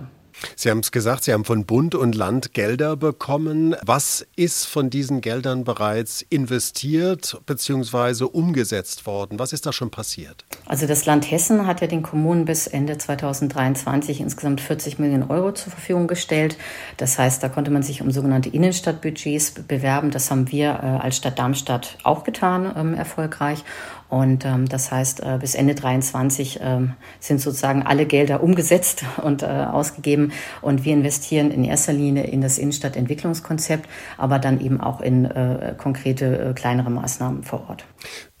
Sie 0.54 0.70
haben 0.70 0.80
es 0.80 0.92
gesagt, 0.92 1.24
Sie 1.24 1.32
haben 1.32 1.44
von 1.44 1.64
Bund 1.64 1.94
und 1.94 2.14
Land 2.14 2.52
Gelder 2.52 2.96
bekommen. 2.96 3.74
Was 3.84 4.26
ist 4.36 4.66
von 4.66 4.90
diesen 4.90 5.20
Geldern 5.20 5.64
bereits 5.64 6.22
investiert 6.22 7.40
bzw. 7.46 8.24
umgesetzt 8.24 9.06
worden? 9.06 9.38
Was 9.38 9.52
ist 9.52 9.66
da 9.66 9.72
schon 9.72 9.90
passiert? 9.90 10.44
Also 10.66 10.86
das 10.86 11.06
Land 11.06 11.30
Hessen 11.30 11.66
hat 11.66 11.80
ja 11.80 11.86
den 11.86 12.02
Kommunen 12.02 12.44
bis 12.44 12.66
Ende 12.66 12.98
2023 12.98 14.20
insgesamt 14.20 14.60
40 14.60 14.98
Millionen 14.98 15.30
Euro 15.30 15.52
zur 15.52 15.72
Verfügung 15.72 16.06
gestellt. 16.06 16.58
Das 16.96 17.18
heißt, 17.18 17.42
da 17.42 17.48
konnte 17.48 17.70
man 17.70 17.82
sich 17.82 18.02
um 18.02 18.10
sogenannte 18.10 18.50
Innenstadtbudgets 18.50 19.52
bewerben. 19.52 20.10
Das 20.10 20.30
haben 20.30 20.50
wir 20.50 20.70
äh, 20.70 21.04
als 21.04 21.16
Stadt 21.16 21.38
Darmstadt 21.38 21.98
auch 22.02 22.24
getan, 22.24 22.70
ähm, 22.76 22.94
erfolgreich. 22.94 23.64
Und 24.08 24.44
ähm, 24.44 24.68
das 24.68 24.92
heißt, 24.92 25.20
äh, 25.20 25.38
bis 25.40 25.54
Ende 25.54 25.74
23 25.74 26.60
ähm, 26.62 26.94
sind 27.20 27.40
sozusagen 27.40 27.82
alle 27.82 28.06
Gelder 28.06 28.42
umgesetzt 28.42 29.04
und 29.22 29.42
äh, 29.42 29.46
ausgegeben. 29.46 30.32
Und 30.62 30.84
wir 30.84 30.92
investieren 30.92 31.50
in 31.50 31.64
erster 31.64 31.92
Linie 31.92 32.24
in 32.24 32.40
das 32.40 32.58
Innenstadtentwicklungskonzept, 32.58 33.88
aber 34.16 34.38
dann 34.38 34.60
eben 34.60 34.80
auch 34.80 35.00
in 35.00 35.24
äh, 35.24 35.74
konkrete 35.76 36.50
äh, 36.50 36.52
kleinere 36.54 36.90
Maßnahmen 36.90 37.42
vor 37.42 37.68
Ort. 37.68 37.84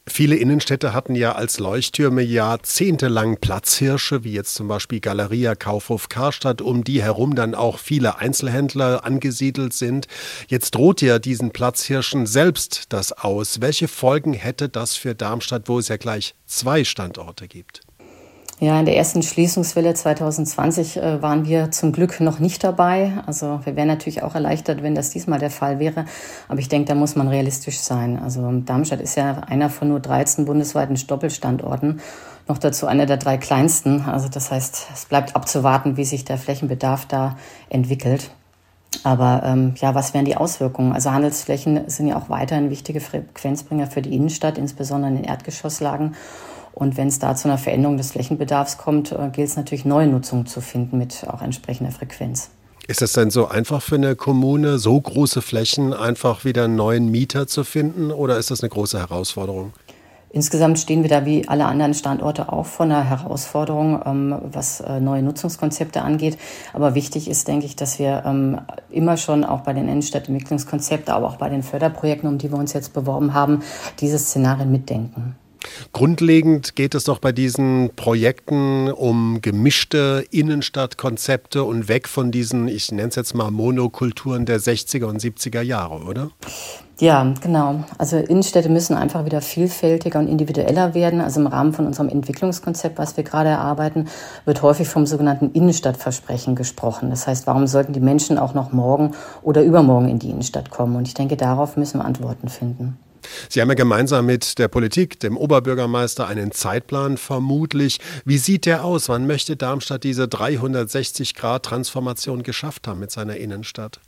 Viele 0.08 0.36
Innenstädte 0.36 0.92
hatten 0.94 1.16
ja 1.16 1.32
als 1.32 1.58
Leuchttürme 1.58 2.22
jahrzehntelang 2.22 3.38
Platzhirsche, 3.38 4.22
wie 4.22 4.32
jetzt 4.32 4.54
zum 4.54 4.68
Beispiel 4.68 5.00
Galeria 5.00 5.56
Kaufhof 5.56 6.08
Karstadt, 6.08 6.62
um 6.62 6.84
die 6.84 7.02
herum 7.02 7.34
dann 7.34 7.54
auch 7.54 7.78
viele 7.78 8.18
Einzelhändler 8.18 9.04
angesiedelt 9.04 9.72
sind. 9.72 10.06
Jetzt 10.48 10.76
droht 10.76 11.02
ja 11.02 11.18
diesen 11.18 11.50
Platzhirschen 11.50 12.26
selbst 12.26 12.92
das 12.92 13.12
aus. 13.12 13.60
Welche 13.60 13.88
Folgen 13.88 14.32
hätte 14.32 14.68
das 14.68 14.94
für 14.94 15.14
Darmstadt, 15.14 15.68
wo 15.68 15.78
es 15.78 15.88
ja 15.88 15.96
gleich 15.96 16.34
zwei 16.46 16.84
Standorte 16.84 17.48
gibt? 17.48 17.85
Ja, 18.58 18.80
in 18.80 18.86
der 18.86 18.96
ersten 18.96 19.22
Schließungswelle 19.22 19.92
2020 19.92 20.96
äh, 20.96 21.20
waren 21.20 21.44
wir 21.44 21.70
zum 21.72 21.92
Glück 21.92 22.20
noch 22.20 22.38
nicht 22.38 22.64
dabei. 22.64 23.12
Also 23.26 23.60
wir 23.64 23.76
wären 23.76 23.88
natürlich 23.88 24.22
auch 24.22 24.34
erleichtert, 24.34 24.82
wenn 24.82 24.94
das 24.94 25.10
diesmal 25.10 25.38
der 25.38 25.50
Fall 25.50 25.78
wäre. 25.78 26.06
Aber 26.48 26.58
ich 26.58 26.70
denke, 26.70 26.88
da 26.88 26.94
muss 26.94 27.16
man 27.16 27.28
realistisch 27.28 27.78
sein. 27.78 28.18
Also 28.18 28.50
Darmstadt 28.64 29.02
ist 29.02 29.14
ja 29.14 29.42
einer 29.46 29.68
von 29.68 29.88
nur 29.88 30.00
13 30.00 30.46
bundesweiten 30.46 30.96
Doppelstandorten. 31.06 32.00
Noch 32.48 32.56
dazu 32.56 32.86
einer 32.86 33.04
der 33.04 33.18
drei 33.18 33.36
kleinsten. 33.36 34.06
Also 34.06 34.28
das 34.30 34.50
heißt, 34.50 34.86
es 34.94 35.04
bleibt 35.04 35.36
abzuwarten, 35.36 35.98
wie 35.98 36.06
sich 36.06 36.24
der 36.24 36.38
Flächenbedarf 36.38 37.04
da 37.04 37.36
entwickelt. 37.68 38.30
Aber 39.04 39.42
ähm, 39.44 39.74
ja, 39.76 39.94
was 39.94 40.14
wären 40.14 40.24
die 40.24 40.38
Auswirkungen? 40.38 40.94
Also 40.94 41.10
Handelsflächen 41.10 41.90
sind 41.90 42.06
ja 42.06 42.16
auch 42.16 42.30
weiterhin 42.30 42.70
wichtige 42.70 43.00
Frequenzbringer 43.00 43.86
für 43.86 44.00
die 44.00 44.14
Innenstadt, 44.14 44.56
insbesondere 44.56 45.10
in 45.10 45.16
den 45.16 45.24
Erdgeschosslagen. 45.24 46.14
Und 46.78 46.98
wenn 46.98 47.08
es 47.08 47.18
da 47.18 47.34
zu 47.34 47.48
einer 47.48 47.56
Veränderung 47.56 47.96
des 47.96 48.12
Flächenbedarfs 48.12 48.76
kommt, 48.76 49.10
äh, 49.10 49.30
gilt 49.32 49.48
es 49.48 49.56
natürlich 49.56 49.86
neue 49.86 50.06
Nutzungen 50.08 50.44
zu 50.44 50.60
finden 50.60 50.98
mit 50.98 51.26
auch 51.26 51.40
entsprechender 51.40 51.90
Frequenz. 51.90 52.50
Ist 52.86 53.00
es 53.00 53.14
denn 53.14 53.30
so 53.30 53.48
einfach 53.48 53.80
für 53.80 53.94
eine 53.94 54.14
Kommune, 54.14 54.78
so 54.78 55.00
große 55.00 55.40
Flächen 55.40 55.94
einfach 55.94 56.44
wieder 56.44 56.64
einen 56.64 56.76
neuen 56.76 57.10
Mieter 57.10 57.46
zu 57.46 57.64
finden 57.64 58.10
oder 58.12 58.36
ist 58.36 58.50
das 58.50 58.60
eine 58.60 58.68
große 58.68 58.98
Herausforderung? 58.98 59.72
Insgesamt 60.28 60.78
stehen 60.78 61.00
wir 61.00 61.08
da 61.08 61.24
wie 61.24 61.48
alle 61.48 61.64
anderen 61.64 61.94
Standorte 61.94 62.52
auch 62.52 62.66
vor 62.66 62.84
einer 62.84 63.02
Herausforderung, 63.04 64.02
ähm, 64.04 64.38
was 64.52 64.80
äh, 64.80 65.00
neue 65.00 65.22
Nutzungskonzepte 65.22 66.02
angeht. 66.02 66.36
Aber 66.74 66.94
wichtig 66.94 67.30
ist, 67.30 67.48
denke 67.48 67.64
ich, 67.64 67.74
dass 67.74 67.98
wir 67.98 68.22
ähm, 68.26 68.60
immer 68.90 69.16
schon 69.16 69.44
auch 69.44 69.60
bei 69.60 69.72
den 69.72 69.88
Innenstadtentwicklungskonzepten, 69.88 71.14
aber 71.14 71.26
auch 71.26 71.36
bei 71.36 71.48
den 71.48 71.62
Förderprojekten, 71.62 72.28
um 72.28 72.36
die 72.36 72.52
wir 72.52 72.58
uns 72.58 72.74
jetzt 72.74 72.92
beworben 72.92 73.32
haben, 73.32 73.62
diese 73.98 74.18
Szenarien 74.18 74.70
mitdenken. 74.70 75.36
Grundlegend 75.92 76.76
geht 76.76 76.94
es 76.94 77.04
doch 77.04 77.18
bei 77.18 77.32
diesen 77.32 77.90
Projekten 77.96 78.90
um 78.90 79.40
gemischte 79.40 80.24
Innenstadtkonzepte 80.30 81.64
und 81.64 81.88
weg 81.88 82.08
von 82.08 82.30
diesen, 82.30 82.68
ich 82.68 82.92
nenne 82.92 83.08
es 83.08 83.16
jetzt 83.16 83.34
mal 83.34 83.50
Monokulturen 83.50 84.46
der 84.46 84.60
60er 84.60 85.04
und 85.06 85.20
70er 85.20 85.62
Jahre, 85.62 86.04
oder? 86.04 86.30
Ja, 86.98 87.34
genau. 87.42 87.84
Also 87.98 88.16
Innenstädte 88.16 88.70
müssen 88.70 88.96
einfach 88.96 89.26
wieder 89.26 89.42
vielfältiger 89.42 90.18
und 90.18 90.28
individueller 90.28 90.94
werden. 90.94 91.20
Also 91.20 91.40
im 91.40 91.46
Rahmen 91.46 91.74
von 91.74 91.86
unserem 91.86 92.08
Entwicklungskonzept, 92.08 92.96
was 92.96 93.18
wir 93.18 93.24
gerade 93.24 93.50
erarbeiten, 93.50 94.08
wird 94.46 94.62
häufig 94.62 94.88
vom 94.88 95.04
sogenannten 95.04 95.50
Innenstadtversprechen 95.52 96.54
gesprochen. 96.54 97.10
Das 97.10 97.26
heißt, 97.26 97.46
warum 97.46 97.66
sollten 97.66 97.92
die 97.92 98.00
Menschen 98.00 98.38
auch 98.38 98.54
noch 98.54 98.72
morgen 98.72 99.12
oder 99.42 99.62
übermorgen 99.62 100.08
in 100.08 100.18
die 100.18 100.30
Innenstadt 100.30 100.70
kommen? 100.70 100.96
Und 100.96 101.06
ich 101.06 101.12
denke, 101.12 101.36
darauf 101.36 101.76
müssen 101.76 101.98
wir 101.98 102.06
Antworten 102.06 102.48
finden. 102.48 102.96
Sie 103.48 103.60
haben 103.60 103.68
ja 103.68 103.74
gemeinsam 103.74 104.26
mit 104.26 104.58
der 104.58 104.66
Politik, 104.68 105.18
dem 105.20 105.36
Oberbürgermeister, 105.36 106.26
einen 106.26 106.50
Zeitplan 106.52 107.16
vermutlich. 107.16 108.00
Wie 108.24 108.38
sieht 108.38 108.66
der 108.66 108.84
aus? 108.84 109.08
Wann 109.08 109.26
möchte 109.26 109.56
Darmstadt 109.56 110.04
diese 110.04 110.24
360-Grad-Transformation 110.24 112.42
geschafft 112.42 112.88
haben 112.88 113.00
mit 113.00 113.10
seiner 113.10 113.36
Innenstadt? 113.36 114.00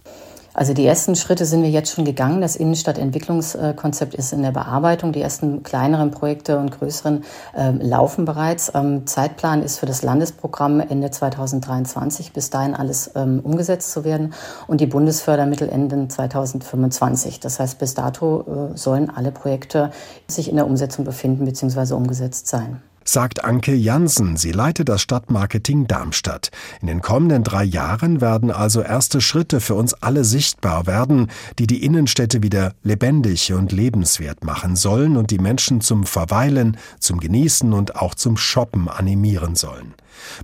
Also 0.59 0.75
die 0.75 0.85
ersten 0.85 1.15
Schritte 1.15 1.47
sind 1.47 1.63
wir 1.63 1.71
jetzt 1.71 1.93
schon 1.93 2.05
gegangen. 2.05 2.41
Das 2.41 2.57
Innenstadtentwicklungskonzept 2.57 4.13
ist 4.17 4.33
in 4.33 4.43
der 4.43 4.51
Bearbeitung. 4.51 5.13
Die 5.13 5.21
ersten 5.21 5.63
kleineren 5.63 6.11
Projekte 6.11 6.59
und 6.59 6.73
größeren 6.73 7.23
äh, 7.57 7.71
laufen 7.71 8.25
bereits. 8.25 8.73
Ähm, 8.75 9.07
Zeitplan 9.07 9.63
ist 9.63 9.79
für 9.79 9.87
das 9.87 10.03
Landesprogramm 10.03 10.81
Ende 10.81 11.13
2023, 11.13 12.33
bis 12.33 12.51
dahin 12.51 12.75
alles 12.75 13.13
ähm, 13.15 13.39
umgesetzt 13.45 13.93
zu 13.93 14.03
werden 14.03 14.35
und 14.67 14.81
die 14.81 14.87
Bundesfördermittel 14.87 15.69
Ende 15.69 16.09
2025. 16.09 17.39
Das 17.39 17.61
heißt, 17.61 17.79
bis 17.79 17.95
dato 17.95 18.41
äh, 18.41 18.77
sollen 18.77 19.11
alle 19.15 19.31
Projekte 19.31 19.93
sich 20.27 20.51
in 20.51 20.57
der 20.57 20.67
Umsetzung 20.67 21.05
befinden 21.05 21.45
bzw. 21.45 21.95
umgesetzt 21.95 22.49
sein 22.49 22.83
sagt 23.09 23.45
Anke 23.45 23.75
Jansen. 23.75 24.37
Sie 24.37 24.53
leitet 24.53 24.89
das 24.89 25.01
Stadtmarketing 25.01 25.87
Darmstadt. 25.87 26.51
In 26.83 26.89
den 26.89 27.01
kommenden 27.01 27.43
drei 27.43 27.65
Jahren 27.65 28.21
werden 28.21 28.51
also 28.51 28.83
erste 28.83 29.21
Schritte 29.21 29.61
für 29.61 29.75
uns 29.75 29.95
alle 29.95 30.25
sichtbar 30.25 30.87
werden, 30.87 31.31
die 31.59 31.67
die 31.67 31.85
Innenstädte 31.85 32.43
wieder 32.43 32.75
lebendig 32.83 33.53
und 33.53 33.73
lebenswert 33.73 34.45
machen 34.45 34.77
sollen 34.77 35.17
und 35.17 35.31
die 35.31 35.39
Menschen 35.39 35.81
zum 35.81 36.05
Verweilen, 36.05 36.77
zum 37.01 37.19
Genießen 37.19 37.73
und 37.73 37.97
auch 37.97 38.15
zum 38.15 38.37
Shoppen 38.37 38.89
animieren 38.89 39.55
sollen. 39.55 39.95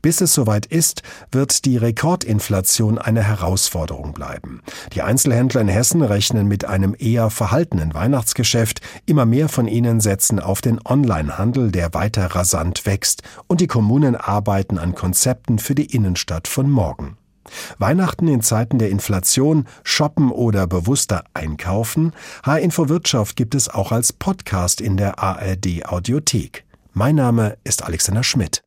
Bis 0.03 0.21
es 0.21 0.35
soweit 0.35 0.67
ist, 0.67 1.03
wird 1.31 1.65
die 1.65 1.77
Rekordinflation 1.77 2.99
eine 2.99 3.23
Herausforderung 3.23 4.13
bleiben. 4.13 4.63
Die 4.93 5.03
Einzelhändler 5.03 5.61
in 5.61 5.69
Hessen 5.69 6.03
rechnen 6.03 6.49
mit 6.49 6.65
einem 6.65 6.95
eher 6.99 7.31
verhaltenen 7.31 7.95
Weihnachtsgeschäft. 7.95 8.81
Immer 9.07 9.27
mehr 9.27 9.49
von 9.49 9.67
ihnen 9.67 10.01
setzen 10.01 10.41
auf 10.41 10.61
den 10.61 10.81
Onlinehandel, 10.85 11.71
der 11.71 11.95
weiter 11.95 12.27
rasant 12.27 12.87
wächst. 12.87 13.23
Und 13.47 13.61
die 13.61 13.67
Kommunen 13.67 14.17
arbeiten 14.17 14.79
an 14.79 14.95
Konzepten 14.95 15.59
für 15.59 15.75
die 15.75 15.87
Innenstadt 15.87 16.49
von 16.49 16.71
morgen. 16.71 17.17
Weihnachten 17.79 18.29
in 18.29 18.41
Zeiten 18.41 18.79
der 18.79 18.91
Inflation, 18.91 19.67
shoppen 19.83 20.31
oder 20.31 20.67
bewusster 20.67 21.25
einkaufen? 21.35 22.13
H-Info 22.45 22.89
Wirtschaft 22.89 23.37
gibt 23.37 23.55
es 23.55 23.69
auch 23.69 23.93
als 23.93 24.13
Podcast 24.13 24.81
in 24.81 24.97
der 24.97 25.19
ARD 25.19 25.85
Audiothek. 25.87 26.65
Mein 26.93 27.17
Name 27.17 27.57
ist 27.65 27.85
Alexander 27.85 28.23
Schmidt. 28.23 28.64